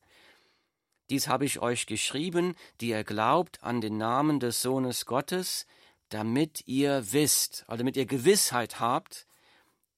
Dies 1.10 1.28
habe 1.28 1.44
ich 1.44 1.60
euch 1.60 1.86
geschrieben, 1.86 2.54
die 2.80 2.88
ihr 2.88 3.04
glaubt 3.04 3.62
an 3.62 3.80
den 3.80 3.96
Namen 3.96 4.40
des 4.40 4.60
Sohnes 4.60 5.06
Gottes, 5.06 5.66
damit 6.08 6.66
ihr 6.66 7.12
wisst, 7.12 7.64
also 7.68 7.78
damit 7.78 7.96
ihr 7.96 8.06
Gewissheit 8.06 8.80
habt, 8.80 9.26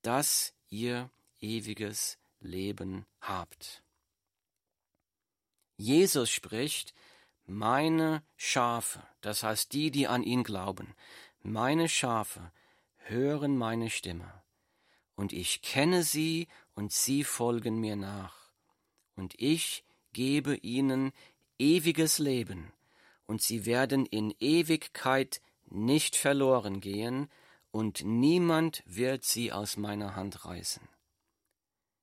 dass 0.02 0.54
ihr 0.68 1.10
ewiges 1.40 2.18
Leben 2.40 3.06
habt. 3.20 3.82
Jesus 5.76 6.30
spricht, 6.30 6.94
meine 7.46 8.22
Schafe, 8.36 9.02
das 9.20 9.42
heißt 9.42 9.72
die, 9.72 9.90
die 9.90 10.06
an 10.06 10.22
ihn 10.22 10.44
glauben, 10.44 10.94
meine 11.42 11.88
Schafe 11.88 12.52
hören 12.98 13.56
meine 13.56 13.90
Stimme, 13.90 14.42
und 15.16 15.32
ich 15.32 15.62
kenne 15.62 16.02
sie, 16.02 16.48
und 16.74 16.92
sie 16.92 17.24
folgen 17.24 17.78
mir 17.78 17.96
nach, 17.96 18.52
und 19.16 19.34
ich 19.38 19.84
gebe 20.12 20.56
ihnen 20.56 21.12
ewiges 21.58 22.18
Leben, 22.18 22.72
und 23.26 23.42
sie 23.42 23.66
werden 23.66 24.06
in 24.06 24.34
Ewigkeit 24.38 25.40
nicht 25.70 26.16
verloren 26.16 26.80
gehen, 26.80 27.28
und 27.72 28.04
niemand 28.04 28.82
wird 28.84 29.24
sie 29.24 29.52
aus 29.52 29.76
meiner 29.76 30.16
Hand 30.16 30.44
reißen. 30.44 30.82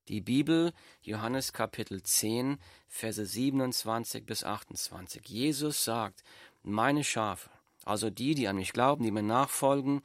Die 0.08 0.22
Bibel, 0.22 0.72
Johannes 1.02 1.52
Kapitel 1.52 2.02
10, 2.02 2.60
Verse 2.88 3.26
27 3.26 4.26
bis 4.26 4.46
28. 4.46 5.28
Jesus 5.28 5.84
sagt, 5.84 6.24
meine 6.64 7.04
Schafe, 7.04 7.50
also 7.84 8.10
die, 8.10 8.34
die 8.34 8.48
an 8.48 8.56
mich 8.56 8.72
glauben, 8.72 9.04
die 9.04 9.12
mir 9.12 9.24
nachfolgen, 9.24 10.02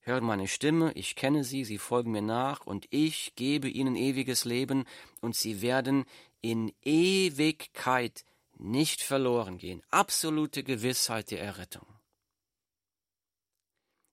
hören 0.00 0.24
meine 0.24 0.48
Stimme, 0.48 0.92
ich 0.92 1.16
kenne 1.16 1.44
sie, 1.44 1.64
sie 1.64 1.78
folgen 1.78 2.10
mir 2.12 2.22
nach, 2.22 2.66
und 2.66 2.86
ich 2.90 3.34
gebe 3.36 3.68
ihnen 3.68 3.96
ewiges 3.96 4.44
Leben, 4.44 4.84
und 5.22 5.34
sie 5.34 5.62
werden 5.62 6.04
in 6.42 6.72
Ewigkeit 6.82 8.24
nicht 8.58 9.02
verloren 9.02 9.56
gehen. 9.56 9.82
Absolute 9.90 10.62
Gewissheit 10.62 11.30
der 11.30 11.40
Errettung. 11.40 11.86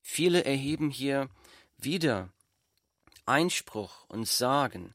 Viele 0.05 0.43
erheben 0.43 0.91
hier 0.91 1.29
wieder 1.77 2.29
Einspruch 3.25 4.05
und 4.09 4.27
sagen, 4.27 4.93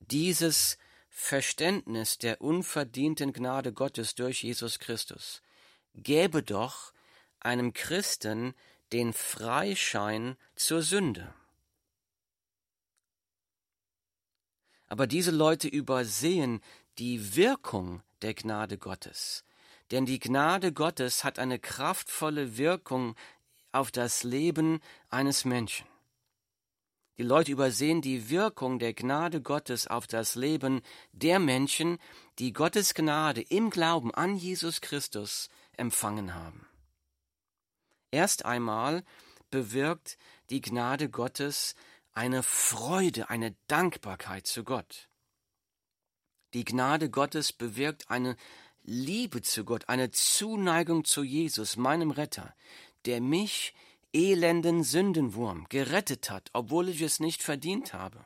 dieses 0.00 0.76
Verständnis 1.08 2.18
der 2.18 2.40
unverdienten 2.40 3.32
Gnade 3.32 3.72
Gottes 3.72 4.16
durch 4.16 4.42
Jesus 4.42 4.80
Christus 4.80 5.42
gäbe 5.94 6.42
doch 6.42 6.92
einem 7.38 7.72
Christen 7.72 8.54
den 8.92 9.12
Freischein 9.12 10.36
zur 10.56 10.82
Sünde. 10.82 11.32
Aber 14.88 15.06
diese 15.06 15.30
Leute 15.30 15.68
übersehen 15.68 16.60
die 16.98 17.36
Wirkung 17.36 18.02
der 18.22 18.34
Gnade 18.34 18.76
Gottes. 18.76 19.44
Denn 19.90 20.04
die 20.04 20.18
Gnade 20.18 20.72
Gottes 20.72 21.24
hat 21.24 21.38
eine 21.38 21.58
kraftvolle 21.58 22.56
Wirkung 22.56 23.14
auf 23.72 23.90
das 23.90 24.22
Leben 24.22 24.80
eines 25.08 25.44
Menschen. 25.44 25.86
Die 27.18 27.22
Leute 27.22 27.52
übersehen 27.52 28.00
die 28.00 28.30
Wirkung 28.30 28.78
der 28.78 28.94
Gnade 28.94 29.42
Gottes 29.42 29.86
auf 29.86 30.06
das 30.06 30.34
Leben 30.34 30.80
der 31.12 31.38
Menschen, 31.38 31.98
die 32.38 32.52
Gottes 32.52 32.94
Gnade 32.94 33.42
im 33.42 33.70
Glauben 33.70 34.14
an 34.14 34.36
Jesus 34.36 34.80
Christus 34.80 35.48
empfangen 35.76 36.34
haben. 36.34 36.66
Erst 38.10 38.44
einmal 38.44 39.04
bewirkt 39.50 40.18
die 40.50 40.60
Gnade 40.60 41.10
Gottes 41.10 41.74
eine 42.12 42.42
Freude, 42.42 43.30
eine 43.30 43.54
Dankbarkeit 43.68 44.46
zu 44.46 44.64
Gott. 44.64 45.08
Die 46.54 46.64
Gnade 46.64 47.08
Gottes 47.08 47.52
bewirkt 47.52 48.10
eine 48.10 48.36
Liebe 48.82 49.42
zu 49.42 49.64
Gott, 49.64 49.88
eine 49.88 50.10
Zuneigung 50.10 51.04
zu 51.04 51.22
Jesus, 51.22 51.76
meinem 51.76 52.10
Retter, 52.10 52.54
der 53.06 53.20
mich 53.20 53.74
elenden 54.12 54.84
Sündenwurm 54.84 55.66
gerettet 55.68 56.30
hat, 56.30 56.50
obwohl 56.52 56.88
ich 56.88 57.00
es 57.00 57.20
nicht 57.20 57.42
verdient 57.42 57.94
habe, 57.94 58.24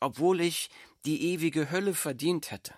obwohl 0.00 0.40
ich 0.40 0.70
die 1.04 1.32
ewige 1.32 1.70
Hölle 1.70 1.94
verdient 1.94 2.50
hätte. 2.50 2.74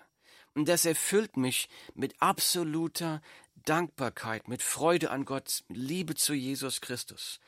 Und 0.53 0.67
das 0.67 0.85
erfüllt 0.85 1.37
mich 1.37 1.69
mit 1.93 2.21
absoluter 2.21 3.21
Dankbarkeit, 3.65 4.47
mit 4.47 4.61
Freude 4.61 5.11
an 5.11 5.25
Gott, 5.25 5.63
Liebe 5.69 6.15
zu 6.15 6.33
Jesus 6.33 6.81
Christus. 6.81 7.39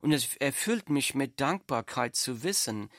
Und 0.00 0.12
es 0.12 0.36
erfüllt 0.36 0.88
mich 0.90 1.14
mit 1.14 1.40
Dankbarkeit 1.40 2.14
zu 2.14 2.42
wissen, 2.42 2.90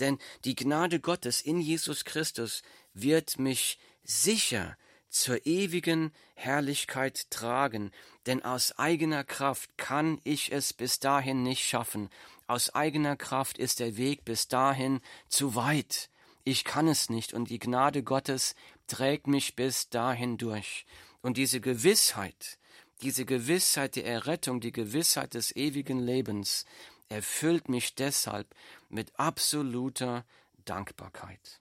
denn 0.00 0.18
die 0.44 0.56
Gnade 0.56 1.00
Gottes 1.00 1.40
in 1.40 1.60
Jesus 1.60 2.04
Christus 2.04 2.62
wird 2.92 3.38
mich 3.38 3.78
sicher 4.02 4.76
zur 5.14 5.46
ewigen 5.46 6.12
Herrlichkeit 6.34 7.30
tragen, 7.30 7.92
denn 8.26 8.44
aus 8.44 8.78
eigener 8.78 9.22
Kraft 9.22 9.78
kann 9.78 10.20
ich 10.24 10.50
es 10.50 10.72
bis 10.72 10.98
dahin 10.98 11.42
nicht 11.42 11.64
schaffen, 11.64 12.10
aus 12.46 12.74
eigener 12.74 13.16
Kraft 13.16 13.56
ist 13.56 13.80
der 13.80 13.96
Weg 13.96 14.24
bis 14.24 14.48
dahin 14.48 15.00
zu 15.28 15.54
weit, 15.54 16.10
ich 16.42 16.64
kann 16.64 16.88
es 16.88 17.08
nicht, 17.08 17.32
und 17.32 17.48
die 17.48 17.58
Gnade 17.58 18.02
Gottes 18.02 18.54
trägt 18.86 19.28
mich 19.28 19.56
bis 19.56 19.88
dahin 19.88 20.36
durch. 20.36 20.84
Und 21.22 21.38
diese 21.38 21.60
Gewissheit, 21.60 22.58
diese 23.00 23.24
Gewissheit 23.24 23.96
der 23.96 24.04
Errettung, 24.04 24.60
die 24.60 24.72
Gewissheit 24.72 25.34
des 25.34 25.54
ewigen 25.56 26.00
Lebens, 26.00 26.66
erfüllt 27.08 27.68
mich 27.68 27.94
deshalb 27.94 28.54
mit 28.90 29.18
absoluter 29.18 30.26
Dankbarkeit. 30.64 31.60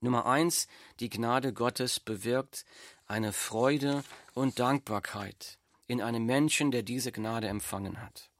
Nummer 0.00 0.26
eins, 0.26 0.68
die 1.00 1.10
Gnade 1.10 1.52
Gottes 1.52 1.98
bewirkt 2.00 2.64
eine 3.06 3.32
Freude 3.32 4.04
und 4.34 4.58
Dankbarkeit 4.58 5.58
in 5.86 6.00
einem 6.00 6.24
Menschen, 6.24 6.70
der 6.70 6.82
diese 6.82 7.10
Gnade 7.12 7.48
empfangen 7.48 8.00
hat. 8.00 8.30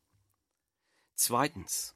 Zweitens, 1.15 1.95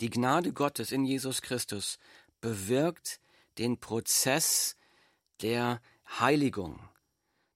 die 0.00 0.08
Gnade 0.08 0.52
Gottes 0.52 0.92
in 0.92 1.04
Jesus 1.04 1.42
Christus 1.42 1.98
bewirkt 2.40 3.20
den 3.58 3.78
Prozess 3.78 4.76
der 5.42 5.82
Heiligung. 6.18 6.88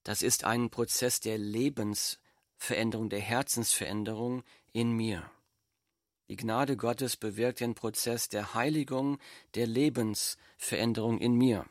Das 0.03 0.23
ist 0.23 0.45
ein 0.45 0.69
Prozess 0.69 1.21
der 1.21 1.39
Lebensveränderung, 1.39 3.09
der 3.09 3.21
Herzensveränderung 3.21 4.45
in 4.73 4.93
mir. 4.93 5.31
Die 6.29 6.37
Gnade 6.37 6.77
Gottes 6.77 7.17
bewirkt 7.17 7.61
den 7.61 7.75
Prozess 7.75 8.29
der 8.29 8.55
Heiligung, 8.55 9.19
der 9.55 9.67
Lebensveränderung 9.67 11.19
in 11.19 11.35
mir. 11.35 11.67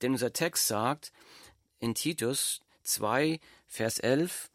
Denn 0.00 0.12
unser 0.12 0.32
Text 0.32 0.66
sagt 0.66 1.12
in 1.78 1.94
Titus 1.94 2.60
2, 2.82 3.38
Vers 3.66 3.98
11, 4.00 4.50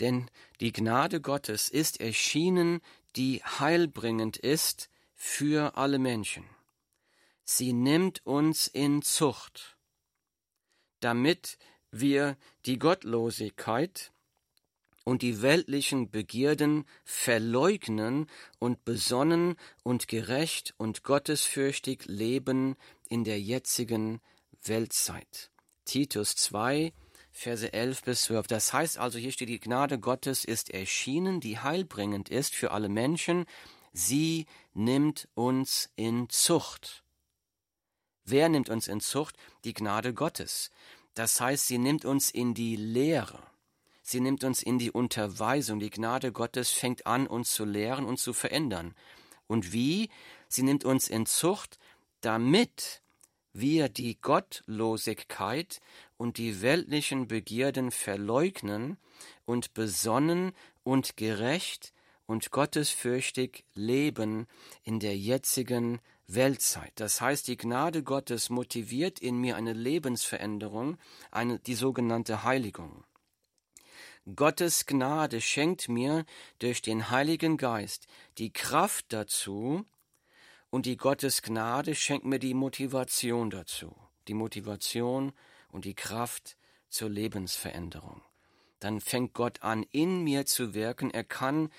denn 0.00 0.30
die 0.60 0.72
Gnade 0.72 1.20
Gottes 1.20 1.68
ist 1.68 2.00
erschienen, 2.00 2.80
die 3.16 3.42
heilbringend 3.42 4.36
ist 4.36 4.90
für 5.14 5.76
alle 5.76 5.98
Menschen. 5.98 6.44
Sie 7.44 7.72
nimmt 7.72 8.24
uns 8.24 8.66
in 8.68 9.02
Zucht, 9.02 9.76
damit 11.00 11.58
wir 11.90 12.36
die 12.66 12.78
Gottlosigkeit, 12.78 14.12
und 15.04 15.22
die 15.22 15.42
weltlichen 15.42 16.10
Begierden 16.10 16.84
verleugnen 17.04 18.26
und 18.58 18.84
besonnen 18.84 19.56
und 19.82 20.08
gerecht 20.08 20.74
und 20.76 21.02
gottesfürchtig 21.02 22.04
leben 22.06 22.76
in 23.08 23.24
der 23.24 23.40
jetzigen 23.40 24.20
Weltzeit. 24.62 25.50
Titus 25.84 26.36
2, 26.36 26.92
Verse 27.32 27.72
11 27.72 28.02
bis 28.02 28.22
12. 28.22 28.46
Das 28.48 28.72
heißt 28.72 28.98
also, 28.98 29.18
hier 29.18 29.32
steht, 29.32 29.48
die 29.48 29.60
Gnade 29.60 29.98
Gottes 29.98 30.44
ist 30.44 30.70
erschienen, 30.70 31.40
die 31.40 31.58
heilbringend 31.58 32.28
ist 32.28 32.54
für 32.54 32.70
alle 32.72 32.88
Menschen. 32.88 33.46
Sie 33.92 34.46
nimmt 34.74 35.28
uns 35.34 35.90
in 35.96 36.28
Zucht. 36.28 37.02
Wer 38.24 38.48
nimmt 38.48 38.68
uns 38.68 38.88
in 38.88 39.00
Zucht? 39.00 39.36
Die 39.64 39.74
Gnade 39.74 40.14
Gottes. 40.14 40.70
Das 41.14 41.40
heißt, 41.40 41.66
sie 41.66 41.78
nimmt 41.78 42.04
uns 42.04 42.30
in 42.30 42.54
die 42.54 42.76
Lehre. 42.76 43.49
Sie 44.10 44.18
nimmt 44.18 44.42
uns 44.42 44.60
in 44.64 44.80
die 44.80 44.90
Unterweisung. 44.90 45.78
Die 45.78 45.88
Gnade 45.88 46.32
Gottes 46.32 46.72
fängt 46.72 47.06
an, 47.06 47.28
uns 47.28 47.52
zu 47.52 47.64
lehren 47.64 48.06
und 48.06 48.18
zu 48.18 48.32
verändern. 48.32 48.96
Und 49.46 49.72
wie? 49.72 50.10
Sie 50.48 50.64
nimmt 50.64 50.84
uns 50.84 51.06
in 51.06 51.26
Zucht, 51.26 51.78
damit 52.20 53.02
wir 53.52 53.88
die 53.88 54.20
Gottlosigkeit 54.20 55.80
und 56.16 56.38
die 56.38 56.60
weltlichen 56.60 57.28
Begierden 57.28 57.92
verleugnen 57.92 58.96
und 59.44 59.74
besonnen 59.74 60.54
und 60.82 61.16
gerecht 61.16 61.92
und 62.26 62.50
gottesfürchtig 62.50 63.64
leben 63.74 64.48
in 64.82 64.98
der 64.98 65.16
jetzigen 65.16 66.00
Weltzeit. 66.26 66.90
Das 66.96 67.20
heißt, 67.20 67.46
die 67.46 67.56
Gnade 67.56 68.02
Gottes 68.02 68.50
motiviert 68.50 69.20
in 69.20 69.36
mir 69.36 69.54
eine 69.54 69.72
Lebensveränderung, 69.72 70.98
eine, 71.30 71.60
die 71.60 71.76
sogenannte 71.76 72.42
Heiligung. 72.42 73.04
Gottes 74.34 74.86
Gnade 74.86 75.40
schenkt 75.40 75.88
mir 75.88 76.24
durch 76.58 76.82
den 76.82 77.10
Heiligen 77.10 77.56
Geist 77.56 78.06
die 78.38 78.52
Kraft 78.52 79.06
dazu 79.08 79.84
und 80.68 80.86
die 80.86 80.96
Gottes 80.96 81.42
Gnade 81.42 81.94
schenkt 81.94 82.26
mir 82.26 82.38
die 82.38 82.54
Motivation 82.54 83.50
dazu, 83.50 83.96
die 84.28 84.34
Motivation 84.34 85.32
und 85.70 85.84
die 85.84 85.94
Kraft 85.94 86.56
zur 86.88 87.08
Lebensveränderung. 87.08 88.22
Dann 88.78 89.00
fängt 89.00 89.34
Gott 89.34 89.62
an, 89.62 89.84
in 89.90 90.22
mir 90.22 90.46
zu 90.46 90.74
wirken. 90.74 91.10
Er 91.10 91.24
kann 91.24 91.70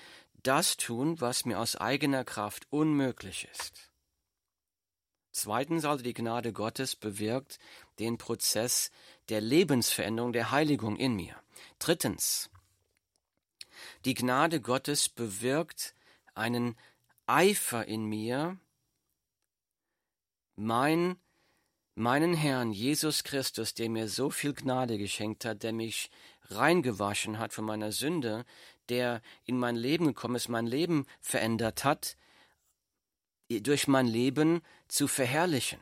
das 0.42 0.76
tun, 0.76 1.20
was 1.20 1.44
mir 1.44 1.58
aus 1.58 1.76
eigener 1.76 2.24
Kraft 2.24 2.66
unmöglich 2.70 3.48
ist. 3.50 3.91
Zweitens 5.42 5.84
also 5.84 6.04
die 6.04 6.14
Gnade 6.14 6.52
Gottes 6.52 6.94
bewirkt 6.94 7.58
den 7.98 8.16
Prozess 8.16 8.92
der 9.28 9.40
Lebensveränderung, 9.40 10.32
der 10.32 10.52
Heiligung 10.52 10.94
in 10.96 11.16
mir. 11.16 11.34
Drittens, 11.80 12.48
die 14.04 14.14
Gnade 14.14 14.60
Gottes 14.60 15.08
bewirkt 15.08 15.96
einen 16.34 16.76
Eifer 17.26 17.84
in 17.86 18.04
mir, 18.04 18.56
mein, 20.54 21.16
meinen 21.96 22.34
Herrn 22.34 22.70
Jesus 22.70 23.24
Christus, 23.24 23.74
der 23.74 23.90
mir 23.90 24.08
so 24.08 24.30
viel 24.30 24.54
Gnade 24.54 24.96
geschenkt 24.96 25.44
hat, 25.44 25.64
der 25.64 25.72
mich 25.72 26.12
reingewaschen 26.50 27.40
hat 27.40 27.52
von 27.52 27.64
meiner 27.64 27.90
Sünde, 27.90 28.44
der 28.90 29.20
in 29.44 29.58
mein 29.58 29.74
Leben 29.74 30.06
gekommen 30.06 30.36
ist, 30.36 30.48
mein 30.48 30.68
Leben 30.68 31.04
verändert 31.20 31.82
hat, 31.82 32.16
durch 33.60 33.88
mein 33.88 34.06
Leben 34.06 34.62
zu 34.88 35.08
verherrlichen. 35.08 35.80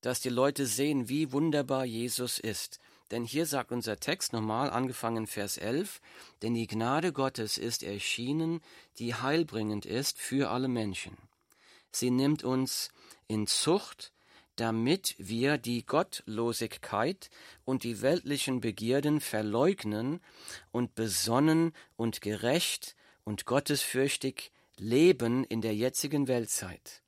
Dass 0.00 0.20
die 0.20 0.28
Leute 0.28 0.66
sehen, 0.66 1.08
wie 1.08 1.32
wunderbar 1.32 1.84
Jesus 1.84 2.38
ist. 2.38 2.80
Denn 3.10 3.24
hier 3.24 3.46
sagt 3.46 3.70
unser 3.70 3.98
Text 4.00 4.32
nochmal, 4.32 4.70
angefangen 4.70 5.26
Vers 5.26 5.56
11, 5.56 6.00
denn 6.42 6.54
die 6.54 6.66
Gnade 6.66 7.12
Gottes 7.12 7.58
ist 7.58 7.82
erschienen, 7.82 8.60
die 8.98 9.14
heilbringend 9.14 9.86
ist 9.86 10.18
für 10.18 10.50
alle 10.50 10.68
Menschen. 10.68 11.16
Sie 11.90 12.10
nimmt 12.10 12.42
uns 12.42 12.90
in 13.28 13.46
Zucht, 13.46 14.12
damit 14.56 15.14
wir 15.18 15.58
die 15.58 15.84
Gottlosigkeit 15.84 17.30
und 17.64 17.82
die 17.82 18.02
weltlichen 18.02 18.60
Begierden 18.60 19.20
verleugnen 19.20 20.20
und 20.70 20.94
besonnen 20.94 21.72
und 21.96 22.20
gerecht 22.20 22.96
und 23.24 23.46
gottesfürchtig 23.46 24.52
leben 24.78 25.44
in 25.44 25.60
der 25.60 25.74
jetzigen 25.74 26.28
Weltzeit, 26.28 27.02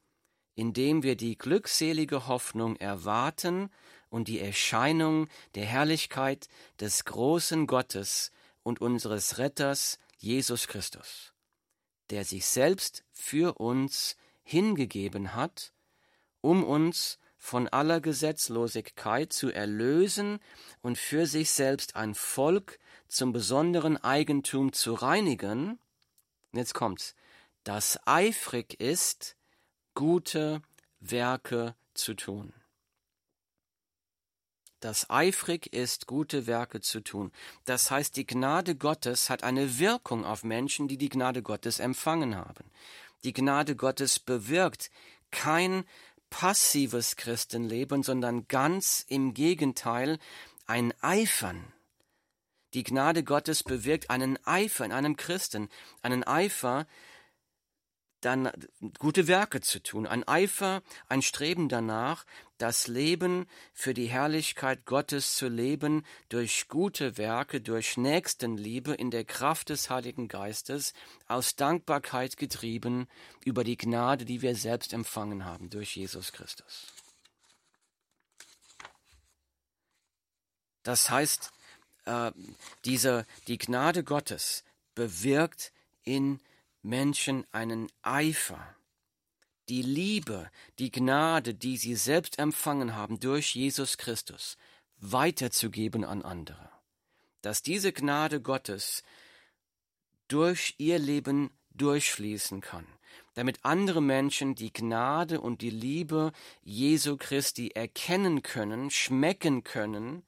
indem 0.54 1.02
wir 1.02 1.16
die 1.16 1.36
glückselige 1.36 2.26
Hoffnung 2.28 2.76
erwarten 2.76 3.70
und 4.08 4.28
die 4.28 4.40
Erscheinung 4.40 5.28
der 5.54 5.66
Herrlichkeit 5.66 6.48
des 6.80 7.04
großen 7.04 7.66
Gottes 7.66 8.30
und 8.62 8.80
unseres 8.80 9.38
Retters 9.38 9.98
Jesus 10.18 10.66
Christus, 10.68 11.32
der 12.10 12.24
sich 12.24 12.46
selbst 12.46 13.04
für 13.12 13.58
uns 13.58 14.16
hingegeben 14.42 15.34
hat, 15.34 15.72
um 16.40 16.64
uns 16.64 17.18
von 17.36 17.68
aller 17.68 18.00
Gesetzlosigkeit 18.00 19.32
zu 19.32 19.52
erlösen 19.52 20.40
und 20.82 20.98
für 20.98 21.26
sich 21.26 21.50
selbst 21.50 21.94
ein 21.94 22.14
Volk 22.14 22.78
zum 23.08 23.32
besonderen 23.32 23.96
Eigentum 23.96 24.72
zu 24.72 24.94
reinigen. 24.94 25.78
jetzt 26.52 26.74
kommt's, 26.74 27.14
das 27.66 27.98
eifrig 28.06 28.80
ist, 28.80 29.36
gute 29.94 30.62
Werke 31.00 31.74
zu 31.94 32.14
tun. 32.14 32.52
Das 34.78 35.10
eifrig 35.10 35.72
ist, 35.72 36.06
gute 36.06 36.46
Werke 36.46 36.80
zu 36.80 37.00
tun. 37.00 37.32
Das 37.64 37.90
heißt, 37.90 38.16
die 38.16 38.26
Gnade 38.26 38.76
Gottes 38.76 39.30
hat 39.30 39.42
eine 39.42 39.80
Wirkung 39.80 40.24
auf 40.24 40.44
Menschen, 40.44 40.86
die 40.86 40.96
die 40.96 41.08
Gnade 41.08 41.42
Gottes 41.42 41.80
empfangen 41.80 42.36
haben. 42.36 42.70
Die 43.24 43.32
Gnade 43.32 43.74
Gottes 43.74 44.20
bewirkt 44.20 44.92
kein 45.32 45.84
passives 46.30 47.16
Christenleben, 47.16 48.04
sondern 48.04 48.46
ganz 48.46 49.04
im 49.08 49.34
Gegenteil 49.34 50.20
ein 50.66 50.94
Eifern. 51.00 51.72
Die 52.74 52.84
Gnade 52.84 53.24
Gottes 53.24 53.64
bewirkt 53.64 54.08
einen 54.08 54.38
Eifer 54.46 54.84
in 54.84 54.92
einem 54.92 55.16
Christen, 55.16 55.68
einen 56.02 56.22
Eifer, 56.22 56.86
dann 58.26 58.50
gute 58.98 59.28
Werke 59.28 59.60
zu 59.60 59.80
tun, 59.80 60.04
ein 60.04 60.26
Eifer, 60.26 60.82
ein 61.08 61.22
Streben 61.22 61.68
danach, 61.68 62.26
das 62.58 62.88
Leben 62.88 63.46
für 63.72 63.94
die 63.94 64.06
Herrlichkeit 64.06 64.84
Gottes 64.84 65.36
zu 65.36 65.46
leben, 65.46 66.04
durch 66.28 66.66
gute 66.66 67.18
Werke, 67.18 67.60
durch 67.60 67.96
Nächstenliebe 67.96 68.94
in 68.94 69.12
der 69.12 69.24
Kraft 69.24 69.68
des 69.68 69.90
Heiligen 69.90 70.26
Geistes, 70.26 70.92
aus 71.28 71.54
Dankbarkeit 71.54 72.36
getrieben 72.36 73.06
über 73.44 73.62
die 73.62 73.76
Gnade, 73.76 74.24
die 74.24 74.42
wir 74.42 74.56
selbst 74.56 74.92
empfangen 74.92 75.44
haben 75.44 75.70
durch 75.70 75.94
Jesus 75.94 76.32
Christus. 76.32 76.92
Das 80.82 81.10
heißt, 81.10 81.52
äh, 82.06 82.32
diese, 82.84 83.24
die 83.46 83.58
Gnade 83.58 84.02
Gottes 84.02 84.64
bewirkt 84.96 85.72
in 86.02 86.40
Menschen 86.86 87.44
einen 87.50 87.88
Eifer, 88.02 88.76
die 89.68 89.82
Liebe, 89.82 90.48
die 90.78 90.92
Gnade, 90.92 91.52
die 91.52 91.76
sie 91.76 91.96
selbst 91.96 92.38
empfangen 92.38 92.94
haben 92.94 93.18
durch 93.18 93.56
Jesus 93.56 93.98
Christus, 93.98 94.56
weiterzugeben 94.98 96.04
an 96.04 96.22
andere. 96.22 96.70
Dass 97.42 97.62
diese 97.62 97.92
Gnade 97.92 98.40
Gottes 98.40 99.02
durch 100.28 100.74
ihr 100.78 101.00
Leben 101.00 101.50
durchfließen 101.74 102.60
kann, 102.60 102.86
damit 103.34 103.58
andere 103.64 104.00
Menschen 104.00 104.54
die 104.54 104.72
Gnade 104.72 105.40
und 105.40 105.62
die 105.62 105.70
Liebe 105.70 106.32
Jesu 106.62 107.16
Christi 107.16 107.72
erkennen 107.72 108.44
können, 108.44 108.90
schmecken 108.90 109.64
können, 109.64 110.24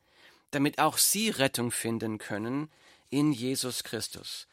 damit 0.51 0.81
auch 0.81 0.99
sie 0.99 1.31
Rettung 1.31 1.71
finden 1.71 2.19
können 2.19 2.69
in 3.11 3.33
Jesus 3.33 3.85
Christus. 3.85 4.48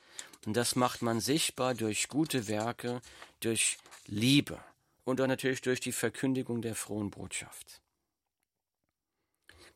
Und 0.45 0.55
das 0.55 0.75
macht 0.75 1.01
man 1.01 1.19
sichtbar 1.19 1.73
durch 1.73 2.07
gute 2.07 2.47
Werke, 2.47 3.01
durch 3.39 3.77
Liebe 4.05 4.63
und 5.03 5.19
dann 5.19 5.29
natürlich 5.29 5.61
durch 5.61 5.79
die 5.79 5.91
Verkündigung 5.91 6.61
der 6.61 6.75
frohen 6.75 7.09
Botschaft. 7.09 7.81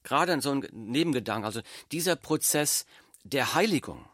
Gerade 0.03 0.39
so 0.41 0.51
ein 0.51 0.67
Nebengedanke, 0.71 1.45
also 1.45 1.61
dieser 1.91 2.15
Prozess 2.15 2.85
der 3.23 3.53
Heiligung, 3.53 4.07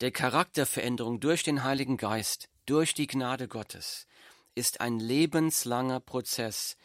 der 0.00 0.12
Charakterveränderung 0.12 1.20
durch 1.20 1.42
den 1.42 1.64
Heiligen 1.64 1.96
Geist, 1.96 2.48
durch 2.66 2.94
die 2.94 3.06
Gnade 3.06 3.48
Gottes, 3.48 4.06
ist 4.54 4.80
ein 4.80 4.98
lebenslanger 4.98 6.00
Prozess. 6.00 6.76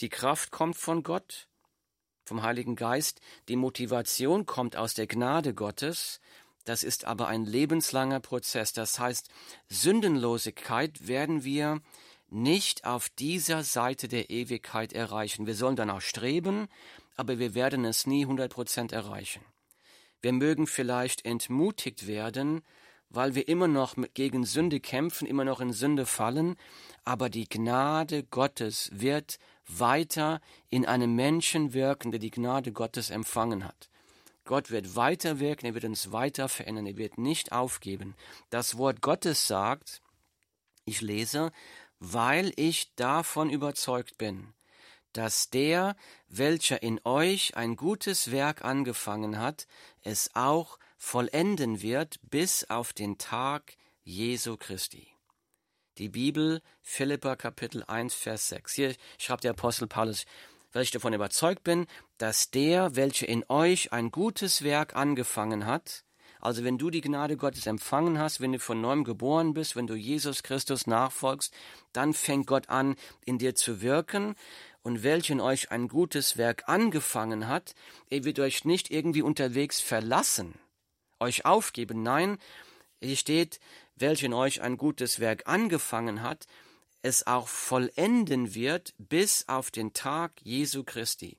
Die 0.00 0.08
Kraft 0.08 0.50
kommt 0.50 0.76
von 0.76 1.02
Gott, 1.02 1.48
vom 2.24 2.42
Heiligen 2.42 2.76
Geist, 2.76 3.20
die 3.48 3.56
Motivation 3.56 4.46
kommt 4.46 4.76
aus 4.76 4.94
der 4.94 5.06
Gnade 5.06 5.54
Gottes 5.54 6.20
das 6.64 6.82
ist 6.82 7.04
aber 7.04 7.28
ein 7.28 7.44
lebenslanger 7.44 8.20
Prozess. 8.20 8.72
Das 8.72 8.98
heißt, 8.98 9.28
Sündenlosigkeit 9.68 11.06
werden 11.06 11.44
wir 11.44 11.80
nicht 12.30 12.84
auf 12.84 13.08
dieser 13.10 13.62
Seite 13.62 14.08
der 14.08 14.30
Ewigkeit 14.30 14.92
erreichen. 14.92 15.46
Wir 15.46 15.54
sollen 15.54 15.76
danach 15.76 16.00
streben, 16.00 16.68
aber 17.16 17.38
wir 17.38 17.54
werden 17.54 17.84
es 17.84 18.06
nie 18.06 18.22
100 18.22 18.52
Prozent 18.52 18.92
erreichen. 18.92 19.42
Wir 20.20 20.32
mögen 20.32 20.66
vielleicht 20.66 21.24
entmutigt 21.24 22.06
werden, 22.06 22.62
weil 23.10 23.34
wir 23.34 23.46
immer 23.46 23.68
noch 23.68 23.94
gegen 24.14 24.44
Sünde 24.44 24.80
kämpfen, 24.80 25.26
immer 25.26 25.44
noch 25.44 25.60
in 25.60 25.72
Sünde 25.72 26.06
fallen, 26.06 26.56
aber 27.04 27.28
die 27.28 27.48
Gnade 27.48 28.24
Gottes 28.24 28.90
wird 28.92 29.38
weiter 29.66 30.40
in 30.70 30.86
einem 30.86 31.14
Menschen 31.14 31.74
wirken, 31.74 32.10
der 32.10 32.20
die 32.20 32.30
Gnade 32.30 32.72
Gottes 32.72 33.10
empfangen 33.10 33.64
hat. 33.64 33.88
Gott 34.44 34.70
wird 34.70 34.94
weiter 34.94 35.40
wirken, 35.40 35.66
er 35.66 35.74
wird 35.74 35.84
uns 35.84 36.12
weiter 36.12 36.48
verändern, 36.48 36.86
er 36.86 36.96
wird 36.96 37.18
nicht 37.18 37.52
aufgeben. 37.52 38.14
Das 38.50 38.76
Wort 38.76 39.00
Gottes 39.00 39.46
sagt, 39.46 40.02
ich 40.84 41.00
lese, 41.00 41.50
weil 41.98 42.52
ich 42.56 42.94
davon 42.94 43.48
überzeugt 43.48 44.18
bin, 44.18 44.52
dass 45.14 45.48
der, 45.48 45.96
welcher 46.28 46.82
in 46.82 47.00
euch 47.04 47.56
ein 47.56 47.76
gutes 47.76 48.30
Werk 48.32 48.64
angefangen 48.64 49.38
hat, 49.38 49.66
es 50.02 50.30
auch 50.34 50.78
vollenden 50.98 51.80
wird 51.80 52.18
bis 52.22 52.68
auf 52.68 52.92
den 52.92 53.16
Tag 53.16 53.76
Jesu 54.02 54.56
Christi. 54.56 55.08
Die 55.98 56.08
Bibel, 56.08 56.60
Philippa 56.82 57.36
Kapitel 57.36 57.84
1, 57.84 58.14
Vers 58.14 58.48
6. 58.48 58.72
Hier 58.72 58.96
schreibt 59.16 59.44
der 59.44 59.52
Apostel 59.52 59.86
Paulus, 59.86 60.26
weil 60.74 60.82
ich 60.82 60.90
davon 60.90 61.14
überzeugt 61.14 61.64
bin, 61.64 61.86
dass 62.18 62.50
der, 62.50 62.96
welcher 62.96 63.28
in 63.28 63.44
euch 63.48 63.92
ein 63.92 64.10
gutes 64.10 64.62
Werk 64.62 64.94
angefangen 64.94 65.64
hat, 65.64 66.04
also 66.40 66.62
wenn 66.62 66.76
du 66.76 66.90
die 66.90 67.00
Gnade 67.00 67.38
Gottes 67.38 67.66
empfangen 67.66 68.18
hast, 68.18 68.42
wenn 68.42 68.52
du 68.52 68.58
von 68.58 68.78
neuem 68.78 69.04
geboren 69.04 69.54
bist, 69.54 69.76
wenn 69.76 69.86
du 69.86 69.94
Jesus 69.94 70.42
Christus 70.42 70.86
nachfolgst, 70.86 71.54
dann 71.94 72.12
fängt 72.12 72.46
Gott 72.46 72.68
an, 72.68 72.96
in 73.24 73.38
dir 73.38 73.54
zu 73.54 73.80
wirken. 73.80 74.34
Und 74.82 75.02
welcher 75.02 75.32
in 75.32 75.40
euch 75.40 75.70
ein 75.70 75.88
gutes 75.88 76.36
Werk 76.36 76.64
angefangen 76.68 77.48
hat, 77.48 77.74
er 78.10 78.24
wird 78.24 78.38
euch 78.40 78.66
nicht 78.66 78.90
irgendwie 78.90 79.22
unterwegs 79.22 79.80
verlassen, 79.80 80.58
euch 81.18 81.46
aufgeben. 81.46 82.02
Nein, 82.02 82.36
hier 83.00 83.16
steht, 83.16 83.58
welcher 83.96 84.26
in 84.26 84.34
euch 84.34 84.60
ein 84.60 84.76
gutes 84.76 85.20
Werk 85.20 85.44
angefangen 85.46 86.20
hat, 86.20 86.46
es 87.04 87.26
auch 87.26 87.48
vollenden 87.48 88.54
wird 88.54 88.94
bis 88.96 89.46
auf 89.46 89.70
den 89.70 89.92
Tag 89.92 90.32
Jesu 90.42 90.84
Christi. 90.84 91.36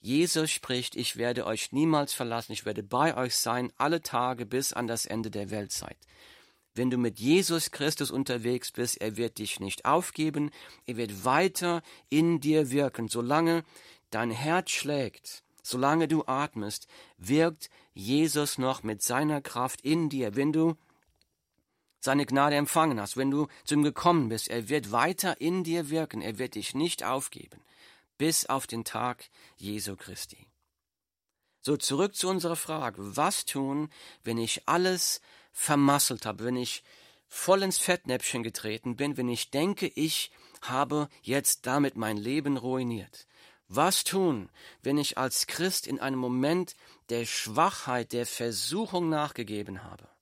Jesus 0.00 0.50
spricht, 0.50 0.96
ich 0.96 1.16
werde 1.16 1.46
euch 1.46 1.70
niemals 1.70 2.12
verlassen, 2.12 2.52
ich 2.52 2.66
werde 2.66 2.82
bei 2.82 3.16
euch 3.16 3.36
sein 3.36 3.72
alle 3.78 4.02
Tage 4.02 4.44
bis 4.44 4.72
an 4.72 4.88
das 4.88 5.06
Ende 5.06 5.30
der 5.30 5.50
Weltzeit. 5.50 5.96
Wenn 6.74 6.90
du 6.90 6.98
mit 6.98 7.20
Jesus 7.20 7.70
Christus 7.70 8.10
unterwegs 8.10 8.72
bist, 8.72 9.00
er 9.00 9.16
wird 9.16 9.38
dich 9.38 9.60
nicht 9.60 9.84
aufgeben, 9.84 10.50
er 10.84 10.96
wird 10.96 11.24
weiter 11.24 11.82
in 12.08 12.40
dir 12.40 12.72
wirken. 12.72 13.06
Solange 13.06 13.62
dein 14.10 14.32
Herz 14.32 14.72
schlägt, 14.72 15.44
solange 15.62 16.08
du 16.08 16.24
atmest, 16.26 16.88
wirkt 17.18 17.70
Jesus 17.94 18.58
noch 18.58 18.82
mit 18.82 19.00
seiner 19.00 19.40
Kraft 19.40 19.80
in 19.82 20.08
dir. 20.08 20.34
Wenn 20.34 20.52
du 20.52 20.74
seine 22.04 22.26
Gnade 22.26 22.56
empfangen 22.56 23.00
hast, 23.00 23.16
wenn 23.16 23.30
du 23.30 23.48
zu 23.64 23.74
ihm 23.74 23.82
gekommen 23.82 24.28
bist, 24.28 24.48
er 24.48 24.68
wird 24.68 24.92
weiter 24.92 25.40
in 25.40 25.64
dir 25.64 25.88
wirken, 25.88 26.20
er 26.20 26.38
wird 26.38 26.54
dich 26.54 26.74
nicht 26.74 27.02
aufgeben, 27.02 27.62
bis 28.18 28.44
auf 28.44 28.66
den 28.66 28.84
Tag 28.84 29.30
Jesu 29.56 29.96
Christi. 29.96 30.46
So 31.62 31.78
zurück 31.78 32.14
zu 32.14 32.28
unserer 32.28 32.56
Frage. 32.56 33.16
Was 33.16 33.46
tun, 33.46 33.88
wenn 34.22 34.36
ich 34.36 34.68
alles 34.68 35.22
vermasselt 35.50 36.26
habe, 36.26 36.44
wenn 36.44 36.56
ich 36.56 36.84
voll 37.26 37.62
ins 37.62 37.78
Fettnäpfchen 37.78 38.42
getreten 38.42 38.96
bin, 38.96 39.16
wenn 39.16 39.30
ich 39.30 39.50
denke, 39.50 39.86
ich 39.86 40.30
habe 40.60 41.08
jetzt 41.22 41.64
damit 41.64 41.96
mein 41.96 42.18
Leben 42.18 42.58
ruiniert? 42.58 43.26
Was 43.68 44.04
tun, 44.04 44.50
wenn 44.82 44.98
ich 44.98 45.16
als 45.16 45.46
Christ 45.46 45.86
in 45.86 46.00
einem 46.00 46.18
Moment 46.18 46.76
der 47.08 47.24
Schwachheit, 47.24 48.12
der 48.12 48.26
Versuchung 48.26 49.08
nachgegeben 49.08 49.84
habe? 49.84 50.13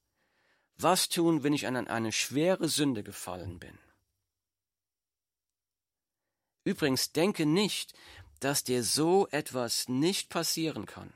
Was 0.82 1.08
tun, 1.08 1.44
wenn 1.44 1.52
ich 1.52 1.66
an 1.68 1.76
eine 1.76 2.10
schwere 2.10 2.68
Sünde 2.68 3.04
gefallen 3.04 3.60
bin? 3.60 3.78
Übrigens, 6.64 7.12
denke 7.12 7.46
nicht, 7.46 7.94
dass 8.40 8.64
dir 8.64 8.82
so 8.82 9.28
etwas 9.28 9.88
nicht 9.88 10.28
passieren 10.28 10.86
kann. 10.86 11.12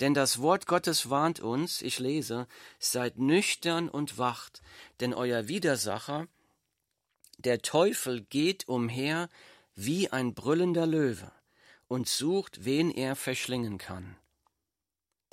Denn 0.00 0.14
das 0.14 0.40
Wort 0.40 0.66
Gottes 0.66 1.10
warnt 1.10 1.40
uns, 1.40 1.82
ich 1.82 1.98
lese, 1.98 2.48
seid 2.78 3.18
nüchtern 3.18 3.88
und 3.88 4.18
wacht, 4.18 4.62
denn 4.98 5.14
euer 5.14 5.46
Widersacher, 5.46 6.26
der 7.38 7.60
Teufel, 7.62 8.22
geht 8.22 8.66
umher 8.66 9.28
wie 9.74 10.10
ein 10.10 10.34
brüllender 10.34 10.86
Löwe 10.86 11.30
und 11.86 12.08
sucht, 12.08 12.64
wen 12.64 12.90
er 12.90 13.14
verschlingen 13.14 13.78
kann. 13.78 14.16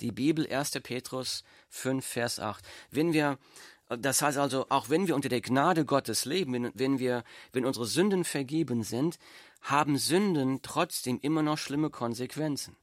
Die 0.00 0.12
Bibel 0.12 0.46
1. 0.46 0.72
Petrus 0.82 1.44
5, 1.70 2.04
Vers 2.06 2.40
8. 2.40 2.64
Wenn 2.90 3.12
wir, 3.12 3.38
das 3.88 4.22
heißt 4.22 4.38
also, 4.38 4.66
auch 4.68 4.90
wenn 4.90 5.08
wir 5.08 5.14
unter 5.14 5.28
der 5.28 5.40
Gnade 5.40 5.84
Gottes 5.84 6.24
leben, 6.24 6.70
wenn 6.74 6.98
wir, 6.98 7.24
wenn 7.52 7.64
unsere 7.64 7.86
Sünden 7.86 8.24
vergeben 8.24 8.84
sind, 8.84 9.18
haben 9.62 9.98
Sünden 9.98 10.60
trotzdem 10.62 11.18
immer 11.20 11.42
noch 11.42 11.58
schlimme 11.58 11.90
Konsequenzen. 11.90 12.76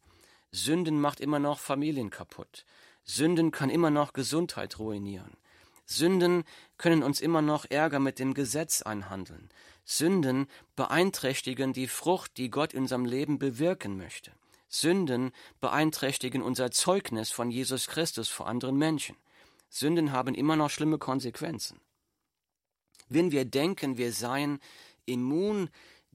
Sünden 0.52 1.00
macht 1.00 1.20
immer 1.20 1.40
noch 1.40 1.60
Familien 1.60 2.10
kaputt. 2.10 2.66
Sünden 3.04 3.52
kann 3.52 3.70
immer 3.70 3.90
noch 3.90 4.14
Gesundheit 4.14 4.80
ruinieren. 4.80 5.38
Sünden 5.86 6.44
können 6.78 7.04
uns 7.04 7.22
immer 7.22 7.42
noch 7.42 7.66
Ärger 7.70 8.00
mit 8.00 8.20
dem 8.20 8.34
Gesetz 8.34 8.82
einhandeln. 8.82 9.50
Sünden 9.86 10.48
beeinträchtigen 10.76 11.74
die 11.74 11.88
Frucht, 11.88 12.38
die 12.38 12.50
Gott 12.50 12.74
in 12.74 12.82
unserem 12.82 13.06
Leben 13.06 13.38
bewirken 13.38 13.98
möchte. 13.98 14.32
Sünden 14.80 15.32
beeinträchtigen 15.62 16.42
unser 16.42 16.72
Zeugnis 16.72 17.32
von 17.32 17.52
Jesus 17.52 17.88
Christus 17.88 18.30
vor 18.30 18.48
anderen 18.48 18.78
Menschen. 18.78 19.16
Sünden 19.70 20.12
haben 20.12 20.36
immer 20.36 20.56
noch 20.56 20.70
schlimme 20.70 20.98
Konsequenzen. 20.98 21.80
Wenn 23.08 23.32
wir 23.32 23.46
denken, 23.46 23.98
wir 23.98 24.12
seien 24.12 24.60
immun 25.06 25.70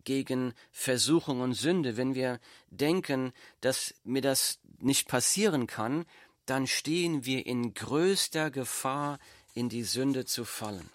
gegen 0.05 0.55
Versuchung 0.73 1.40
und 1.40 1.55
Sünde, 1.55 1.96
wenn 1.96 2.14
wir 2.14 2.40
denken, 2.70 3.33
dass 3.61 3.94
mir 4.05 4.23
das 4.23 4.59
nicht 4.79 5.09
passieren 5.09 5.66
kann, 5.66 6.07
dann 6.46 6.66
stehen 6.66 7.25
wir 7.25 7.46
in 7.46 7.75
größter 7.75 8.51
Gefahr, 8.51 9.18
in 9.55 9.68
die 9.68 9.85
Sünde 9.85 10.25
zu 10.25 10.44
fallen. 10.44 10.90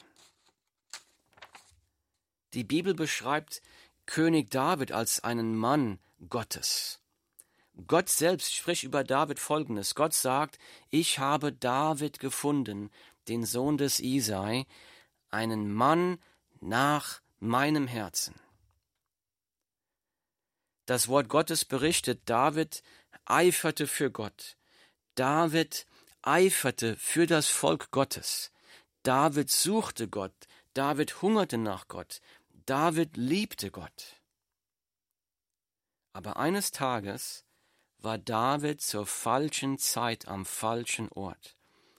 Die 2.53 2.63
Bibel 2.63 2.93
beschreibt 2.93 3.61
König 4.05 4.49
David 4.49 4.91
als 4.91 5.23
einen 5.23 5.55
Mann 5.55 5.99
Gottes. 6.29 6.99
Gott 7.87 8.09
selbst 8.09 8.53
spricht 8.53 8.83
über 8.83 9.03
David 9.03 9.39
folgendes. 9.39 9.95
Gott 9.95 10.13
sagt, 10.13 10.59
ich 10.89 11.19
habe 11.19 11.51
David 11.51 12.19
gefunden, 12.19 12.89
den 13.27 13.45
Sohn 13.45 13.77
des 13.77 13.99
Isai, 13.99 14.65
einen 15.29 15.73
Mann 15.73 16.19
nach 16.61 17.21
meinem 17.39 17.87
Herzen. 17.87 18.35
Das 20.85 21.07
Wort 21.07 21.29
Gottes 21.29 21.65
berichtet, 21.65 22.21
David 22.25 22.83
eiferte 23.25 23.87
für 23.87 24.11
Gott. 24.11 24.55
David 25.15 25.85
eiferte 26.21 26.95
für 26.95 27.27
das 27.27 27.47
Volk 27.47 27.91
Gottes. 27.91 28.51
David 29.03 29.49
suchte 29.49 30.07
Gott. 30.07 30.35
David 30.73 31.21
hungerte 31.21 31.57
nach 31.57 31.87
Gott. 31.87 32.21
David 32.65 33.17
liebte 33.17 33.71
Gott. 33.71 34.21
Aber 36.13 36.37
eines 36.37 36.71
Tages 36.71 37.44
war 38.05 38.19
David 38.19 38.81
zur 38.81 39.07
falschen 39.07 39.79
Zeit 39.79 40.27
am 40.27 40.45
falschen 40.45 41.09
Ort. 41.09 41.57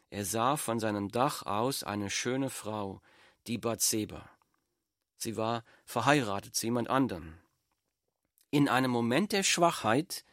Er 0.08 0.24
sah 0.24 0.56
von 0.56 0.78
seinem 0.78 1.10
Dach 1.10 1.44
aus 1.44 1.82
eine 1.82 2.10
schöne 2.10 2.48
Frau, 2.48 3.02
die 3.48 3.58
Bathseba. 3.58 4.30
Sie 5.16 5.36
war 5.36 5.64
verheiratet 5.84 6.54
zu 6.54 6.66
jemand 6.66 6.88
anderem. 6.88 7.34
In 8.50 8.68
einem 8.68 8.92
Moment 8.92 9.32
der 9.32 9.42
Schwachheit 9.42 10.24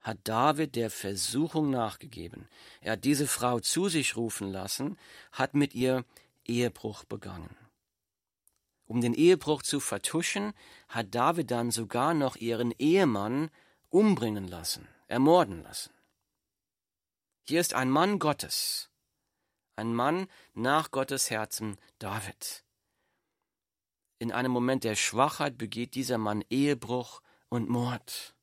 hat 0.00 0.18
David 0.24 0.76
der 0.76 0.90
Versuchung 0.90 1.70
nachgegeben. 1.70 2.46
Er 2.82 2.92
hat 2.92 3.04
diese 3.04 3.26
Frau 3.26 3.60
zu 3.60 3.88
sich 3.88 4.18
rufen 4.18 4.52
lassen, 4.52 4.98
hat 5.32 5.54
mit 5.54 5.74
ihr 5.74 6.04
Ehebruch 6.44 7.04
begangen. 7.04 7.56
Um 8.84 9.00
den 9.00 9.14
Ehebruch 9.14 9.62
zu 9.62 9.80
vertuschen, 9.80 10.52
hat 10.88 11.14
David 11.14 11.50
dann 11.50 11.70
sogar 11.70 12.12
noch 12.12 12.36
ihren 12.36 12.70
Ehemann 12.72 13.50
umbringen 13.94 14.48
lassen, 14.48 14.88
ermorden 15.06 15.62
lassen. 15.62 15.94
Hier 17.44 17.60
ist 17.60 17.74
ein 17.74 17.90
Mann 17.90 18.18
Gottes, 18.18 18.90
ein 19.76 19.94
Mann 19.94 20.26
nach 20.52 20.90
Gottes 20.90 21.30
Herzen, 21.30 21.78
David. 22.00 22.64
In 24.18 24.32
einem 24.32 24.50
Moment 24.50 24.82
der 24.82 24.96
Schwachheit 24.96 25.56
begeht 25.58 25.94
dieser 25.94 26.18
Mann 26.18 26.42
Ehebruch 26.50 27.22
und 27.50 27.68
Mord. 27.68 28.34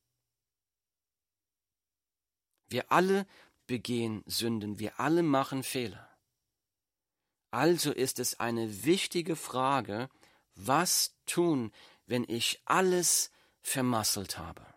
Wir 2.70 2.90
alle 2.90 3.28
begehen 3.68 4.24
Sünden, 4.28 4.80
wir 4.80 5.02
alle 5.02 5.22
machen 5.22 5.64
Fehler. 5.64 6.08
Also 7.50 7.92
ist 7.92 8.20
es 8.20 8.40
eine 8.40 8.86
wichtige 8.86 9.36
Frage, 9.36 10.08
was 10.56 11.18
tun, 11.26 11.74
wenn 12.06 12.24
ich 12.24 12.62
alles 12.64 13.32
vermasselt 13.62 14.38
habe? 14.38 14.71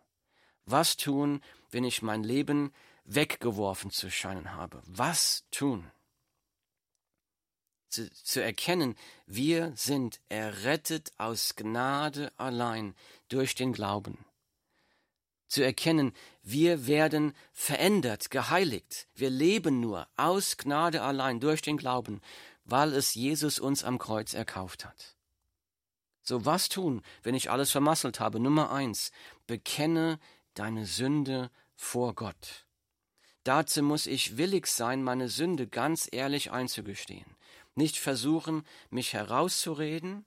Was 0.67 0.97
tun, 0.97 1.43
wenn 1.71 1.85
ich 1.85 2.03
mein 2.03 2.23
Leben 2.23 2.73
weggeworfen 3.05 3.91
zu 3.91 4.11
scheinen 4.11 4.55
habe? 4.55 4.83
Was 4.87 5.45
tun? 5.51 5.91
zu, 7.95 8.11
zu 8.11 8.43
erkennen, 8.43 8.97
wir 9.27 9.73
sind 9.77 10.21
errettet 10.29 11.13
aus 11.17 11.55
Gnade 11.55 12.33
allein 12.37 12.95
durch 13.29 13.55
den 13.55 13.73
Glauben. 13.73 14.25
Zu 15.47 15.63
erkennen, 15.63 16.13
wir 16.43 16.87
werden 16.87 17.35
verändert, 17.53 18.31
geheiligt. 18.31 19.07
Wir 19.15 19.31
leben 19.31 19.81
nur 19.81 20.09
aus 20.17 20.57
Gnade 20.57 21.03
allein 21.03 21.39
durch 21.39 21.63
den 21.63 21.77
Glauben, 21.77 22.21
weil 22.65 22.93
es 22.93 23.15
Jesus 23.15 23.61
uns 23.61 23.85
am 23.85 23.99
Kreuz 23.99 24.35
erkauft 24.35 24.85
hat. 24.85 25.15
So 26.23 26.45
was 26.45 26.69
tun, 26.69 27.03
wenn 27.23 27.35
ich 27.35 27.51
alles 27.51 27.71
vermasselt 27.71 28.19
habe? 28.19 28.41
Nummer 28.41 28.73
eins, 28.73 29.13
bekenne 29.47 30.19
deine 30.55 30.87
Sünde 30.87 31.51
vor 31.75 32.15
Gott. 32.15 32.67
Dazu 33.43 33.83
muss 33.83 34.07
ich 34.07 34.39
willig 34.39 34.67
sein, 34.67 35.03
meine 35.03 35.29
Sünde 35.29 35.67
ganz 35.67 36.09
ehrlich 36.11 36.51
einzugestehen 36.51 37.35
nicht 37.75 37.99
versuchen, 37.99 38.65
mich 38.91 39.13
herauszureden, 39.13 40.25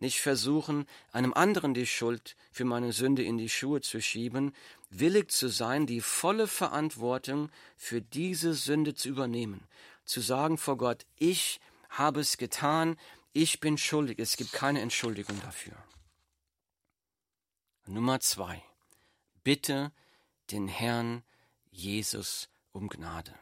nicht 0.00 0.20
versuchen, 0.20 0.86
einem 1.12 1.34
anderen 1.34 1.74
die 1.74 1.86
Schuld 1.86 2.36
für 2.52 2.64
meine 2.64 2.92
Sünde 2.92 3.22
in 3.24 3.36
die 3.36 3.48
Schuhe 3.48 3.80
zu 3.80 4.00
schieben, 4.00 4.54
willig 4.90 5.30
zu 5.30 5.48
sein, 5.48 5.86
die 5.86 6.00
volle 6.00 6.46
Verantwortung 6.46 7.50
für 7.76 8.00
diese 8.00 8.54
Sünde 8.54 8.94
zu 8.94 9.08
übernehmen, 9.08 9.66
zu 10.04 10.20
sagen 10.20 10.56
vor 10.56 10.76
Gott, 10.76 11.04
ich 11.16 11.60
habe 11.90 12.20
es 12.20 12.38
getan, 12.38 12.96
ich 13.32 13.60
bin 13.60 13.76
schuldig, 13.76 14.18
es 14.18 14.36
gibt 14.36 14.52
keine 14.52 14.80
Entschuldigung 14.80 15.40
dafür. 15.42 15.76
Nummer 17.86 18.20
zwei, 18.20 18.62
bitte 19.48 19.92
den 20.50 20.68
Herrn 20.68 21.24
Jesus 21.70 22.50
um 22.72 22.90
Gnade 22.90 23.34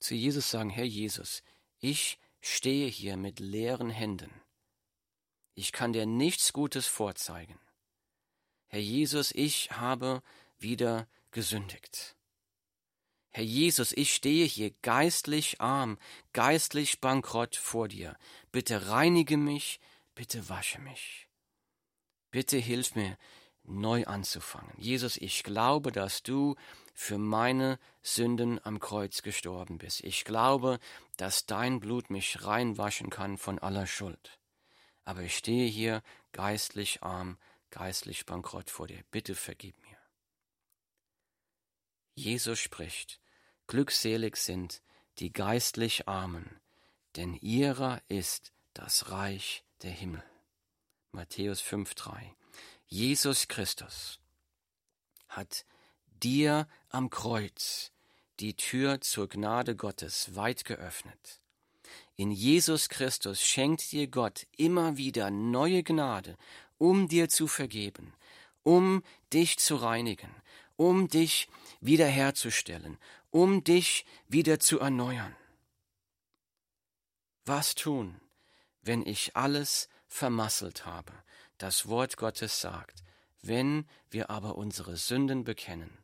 zu 0.00 0.16
Jesus 0.16 0.50
sagen, 0.50 0.70
Herr 0.70 0.84
Jesus, 0.84 1.44
ich 1.78 2.18
stehe 2.40 2.88
hier 2.88 3.16
mit 3.16 3.38
leeren 3.38 3.90
Händen. 3.90 4.32
Ich 5.54 5.70
kann 5.70 5.92
dir 5.92 6.04
nichts 6.04 6.52
Gutes 6.52 6.88
vorzeigen. 6.88 7.60
Herr 8.66 8.80
Jesus, 8.80 9.30
ich 9.30 9.70
habe 9.70 10.20
wieder 10.58 11.06
gesündigt. 11.30 12.16
Herr 13.30 13.44
Jesus, 13.44 13.92
ich 13.92 14.14
stehe 14.14 14.46
hier 14.46 14.72
geistlich 14.82 15.60
arm, 15.60 15.96
geistlich 16.32 17.00
bankrott 17.00 17.54
vor 17.54 17.86
dir. 17.86 18.16
Bitte 18.50 18.88
reinige 18.88 19.36
mich, 19.36 19.78
bitte 20.16 20.48
wasche 20.48 20.80
mich. 20.80 21.27
Bitte 22.30 22.56
hilf 22.56 22.94
mir, 22.94 23.16
neu 23.64 24.04
anzufangen. 24.04 24.72
Jesus, 24.76 25.16
ich 25.16 25.42
glaube, 25.42 25.92
dass 25.92 26.22
du 26.22 26.56
für 26.94 27.18
meine 27.18 27.78
Sünden 28.02 28.60
am 28.64 28.80
Kreuz 28.80 29.22
gestorben 29.22 29.78
bist. 29.78 30.02
Ich 30.02 30.24
glaube, 30.24 30.78
dass 31.16 31.46
dein 31.46 31.80
Blut 31.80 32.10
mich 32.10 32.44
reinwaschen 32.44 33.10
kann 33.10 33.38
von 33.38 33.58
aller 33.58 33.86
Schuld. 33.86 34.38
Aber 35.04 35.22
ich 35.22 35.36
stehe 35.36 35.68
hier 35.68 36.02
geistlich 36.32 37.02
arm, 37.02 37.38
geistlich 37.70 38.26
bankrott 38.26 38.70
vor 38.70 38.88
dir. 38.88 39.02
Bitte 39.10 39.34
vergib 39.34 39.80
mir. 39.82 39.96
Jesus 42.14 42.58
spricht, 42.58 43.20
glückselig 43.68 44.36
sind 44.36 44.82
die 45.18 45.32
geistlich 45.32 46.08
Armen, 46.08 46.60
denn 47.16 47.34
ihrer 47.34 48.00
ist 48.08 48.52
das 48.74 49.10
Reich 49.10 49.64
der 49.82 49.90
Himmel. 49.92 50.22
Matthäus 51.18 51.60
5,3. 51.60 52.30
Jesus 52.86 53.48
Christus 53.48 54.20
hat 55.26 55.64
dir 56.22 56.68
am 56.90 57.10
Kreuz 57.10 57.90
die 58.38 58.54
Tür 58.54 59.00
zur 59.00 59.28
Gnade 59.28 59.74
Gottes 59.74 60.36
weit 60.36 60.64
geöffnet. 60.64 61.40
In 62.14 62.30
Jesus 62.30 62.88
Christus 62.88 63.42
schenkt 63.42 63.90
dir 63.90 64.06
Gott 64.06 64.46
immer 64.56 64.96
wieder 64.96 65.32
neue 65.32 65.82
Gnade, 65.82 66.36
um 66.78 67.08
dir 67.08 67.28
zu 67.28 67.48
vergeben, 67.48 68.14
um 68.62 69.02
dich 69.32 69.58
zu 69.58 69.74
reinigen, 69.74 70.30
um 70.76 71.08
dich 71.08 71.48
wiederherzustellen, 71.80 72.96
um 73.30 73.64
dich 73.64 74.06
wieder 74.28 74.60
zu 74.60 74.78
erneuern. 74.78 75.34
Was 77.44 77.74
tun, 77.74 78.20
wenn 78.82 79.04
ich 79.04 79.34
alles 79.34 79.88
vermasselt 80.08 80.84
habe? 80.84 81.12
Das 81.58 81.86
Wort 81.88 82.16
Gottes 82.16 82.60
sagt, 82.60 83.04
wenn 83.40 83.86
wir 84.10 84.30
aber 84.30 84.56
unsere 84.56 84.96
Sünden 84.96 85.44
bekennen, 85.44 85.96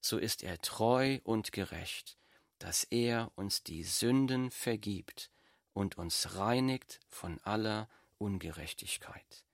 so 0.00 0.18
ist 0.18 0.42
er 0.42 0.60
treu 0.60 1.18
und 1.24 1.52
gerecht, 1.52 2.18
dass 2.58 2.84
er 2.84 3.32
uns 3.36 3.62
die 3.62 3.82
Sünden 3.82 4.50
vergibt 4.50 5.30
und 5.72 5.96
uns 5.96 6.36
reinigt 6.36 7.00
von 7.08 7.40
aller 7.42 7.88
Ungerechtigkeit. 8.18 9.44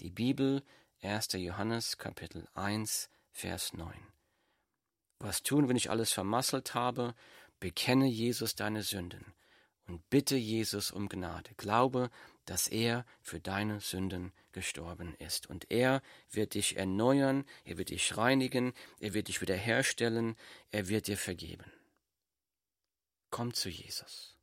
Die 0.00 0.10
Bibel 0.10 0.62
1. 1.02 1.32
Johannes 1.32 1.98
Kapitel 1.98 2.48
1 2.54 3.08
Vers 3.30 3.72
9. 3.72 3.92
Was 5.18 5.42
tun, 5.42 5.68
wenn 5.68 5.76
ich 5.76 5.90
alles 5.90 6.12
vermasselt 6.12 6.74
habe? 6.74 7.14
Bekenne 7.60 8.06
Jesus 8.06 8.54
deine 8.54 8.82
Sünden 8.82 9.34
und 9.86 10.08
bitte 10.10 10.36
Jesus 10.36 10.90
um 10.90 11.08
Gnade. 11.08 11.54
Glaube, 11.56 12.10
dass 12.44 12.68
er 12.68 13.04
für 13.22 13.40
deine 13.40 13.80
Sünden 13.80 14.32
gestorben 14.52 15.14
ist. 15.18 15.48
Und 15.48 15.70
er 15.70 16.02
wird 16.30 16.54
dich 16.54 16.76
erneuern, 16.76 17.44
er 17.64 17.78
wird 17.78 17.90
dich 17.90 18.16
reinigen, 18.16 18.72
er 19.00 19.14
wird 19.14 19.28
dich 19.28 19.40
wiederherstellen, 19.40 20.36
er 20.70 20.88
wird 20.88 21.06
dir 21.06 21.18
vergeben. 21.18 21.70
Komm 23.30 23.52
zu 23.54 23.68
Jesus. 23.68 24.33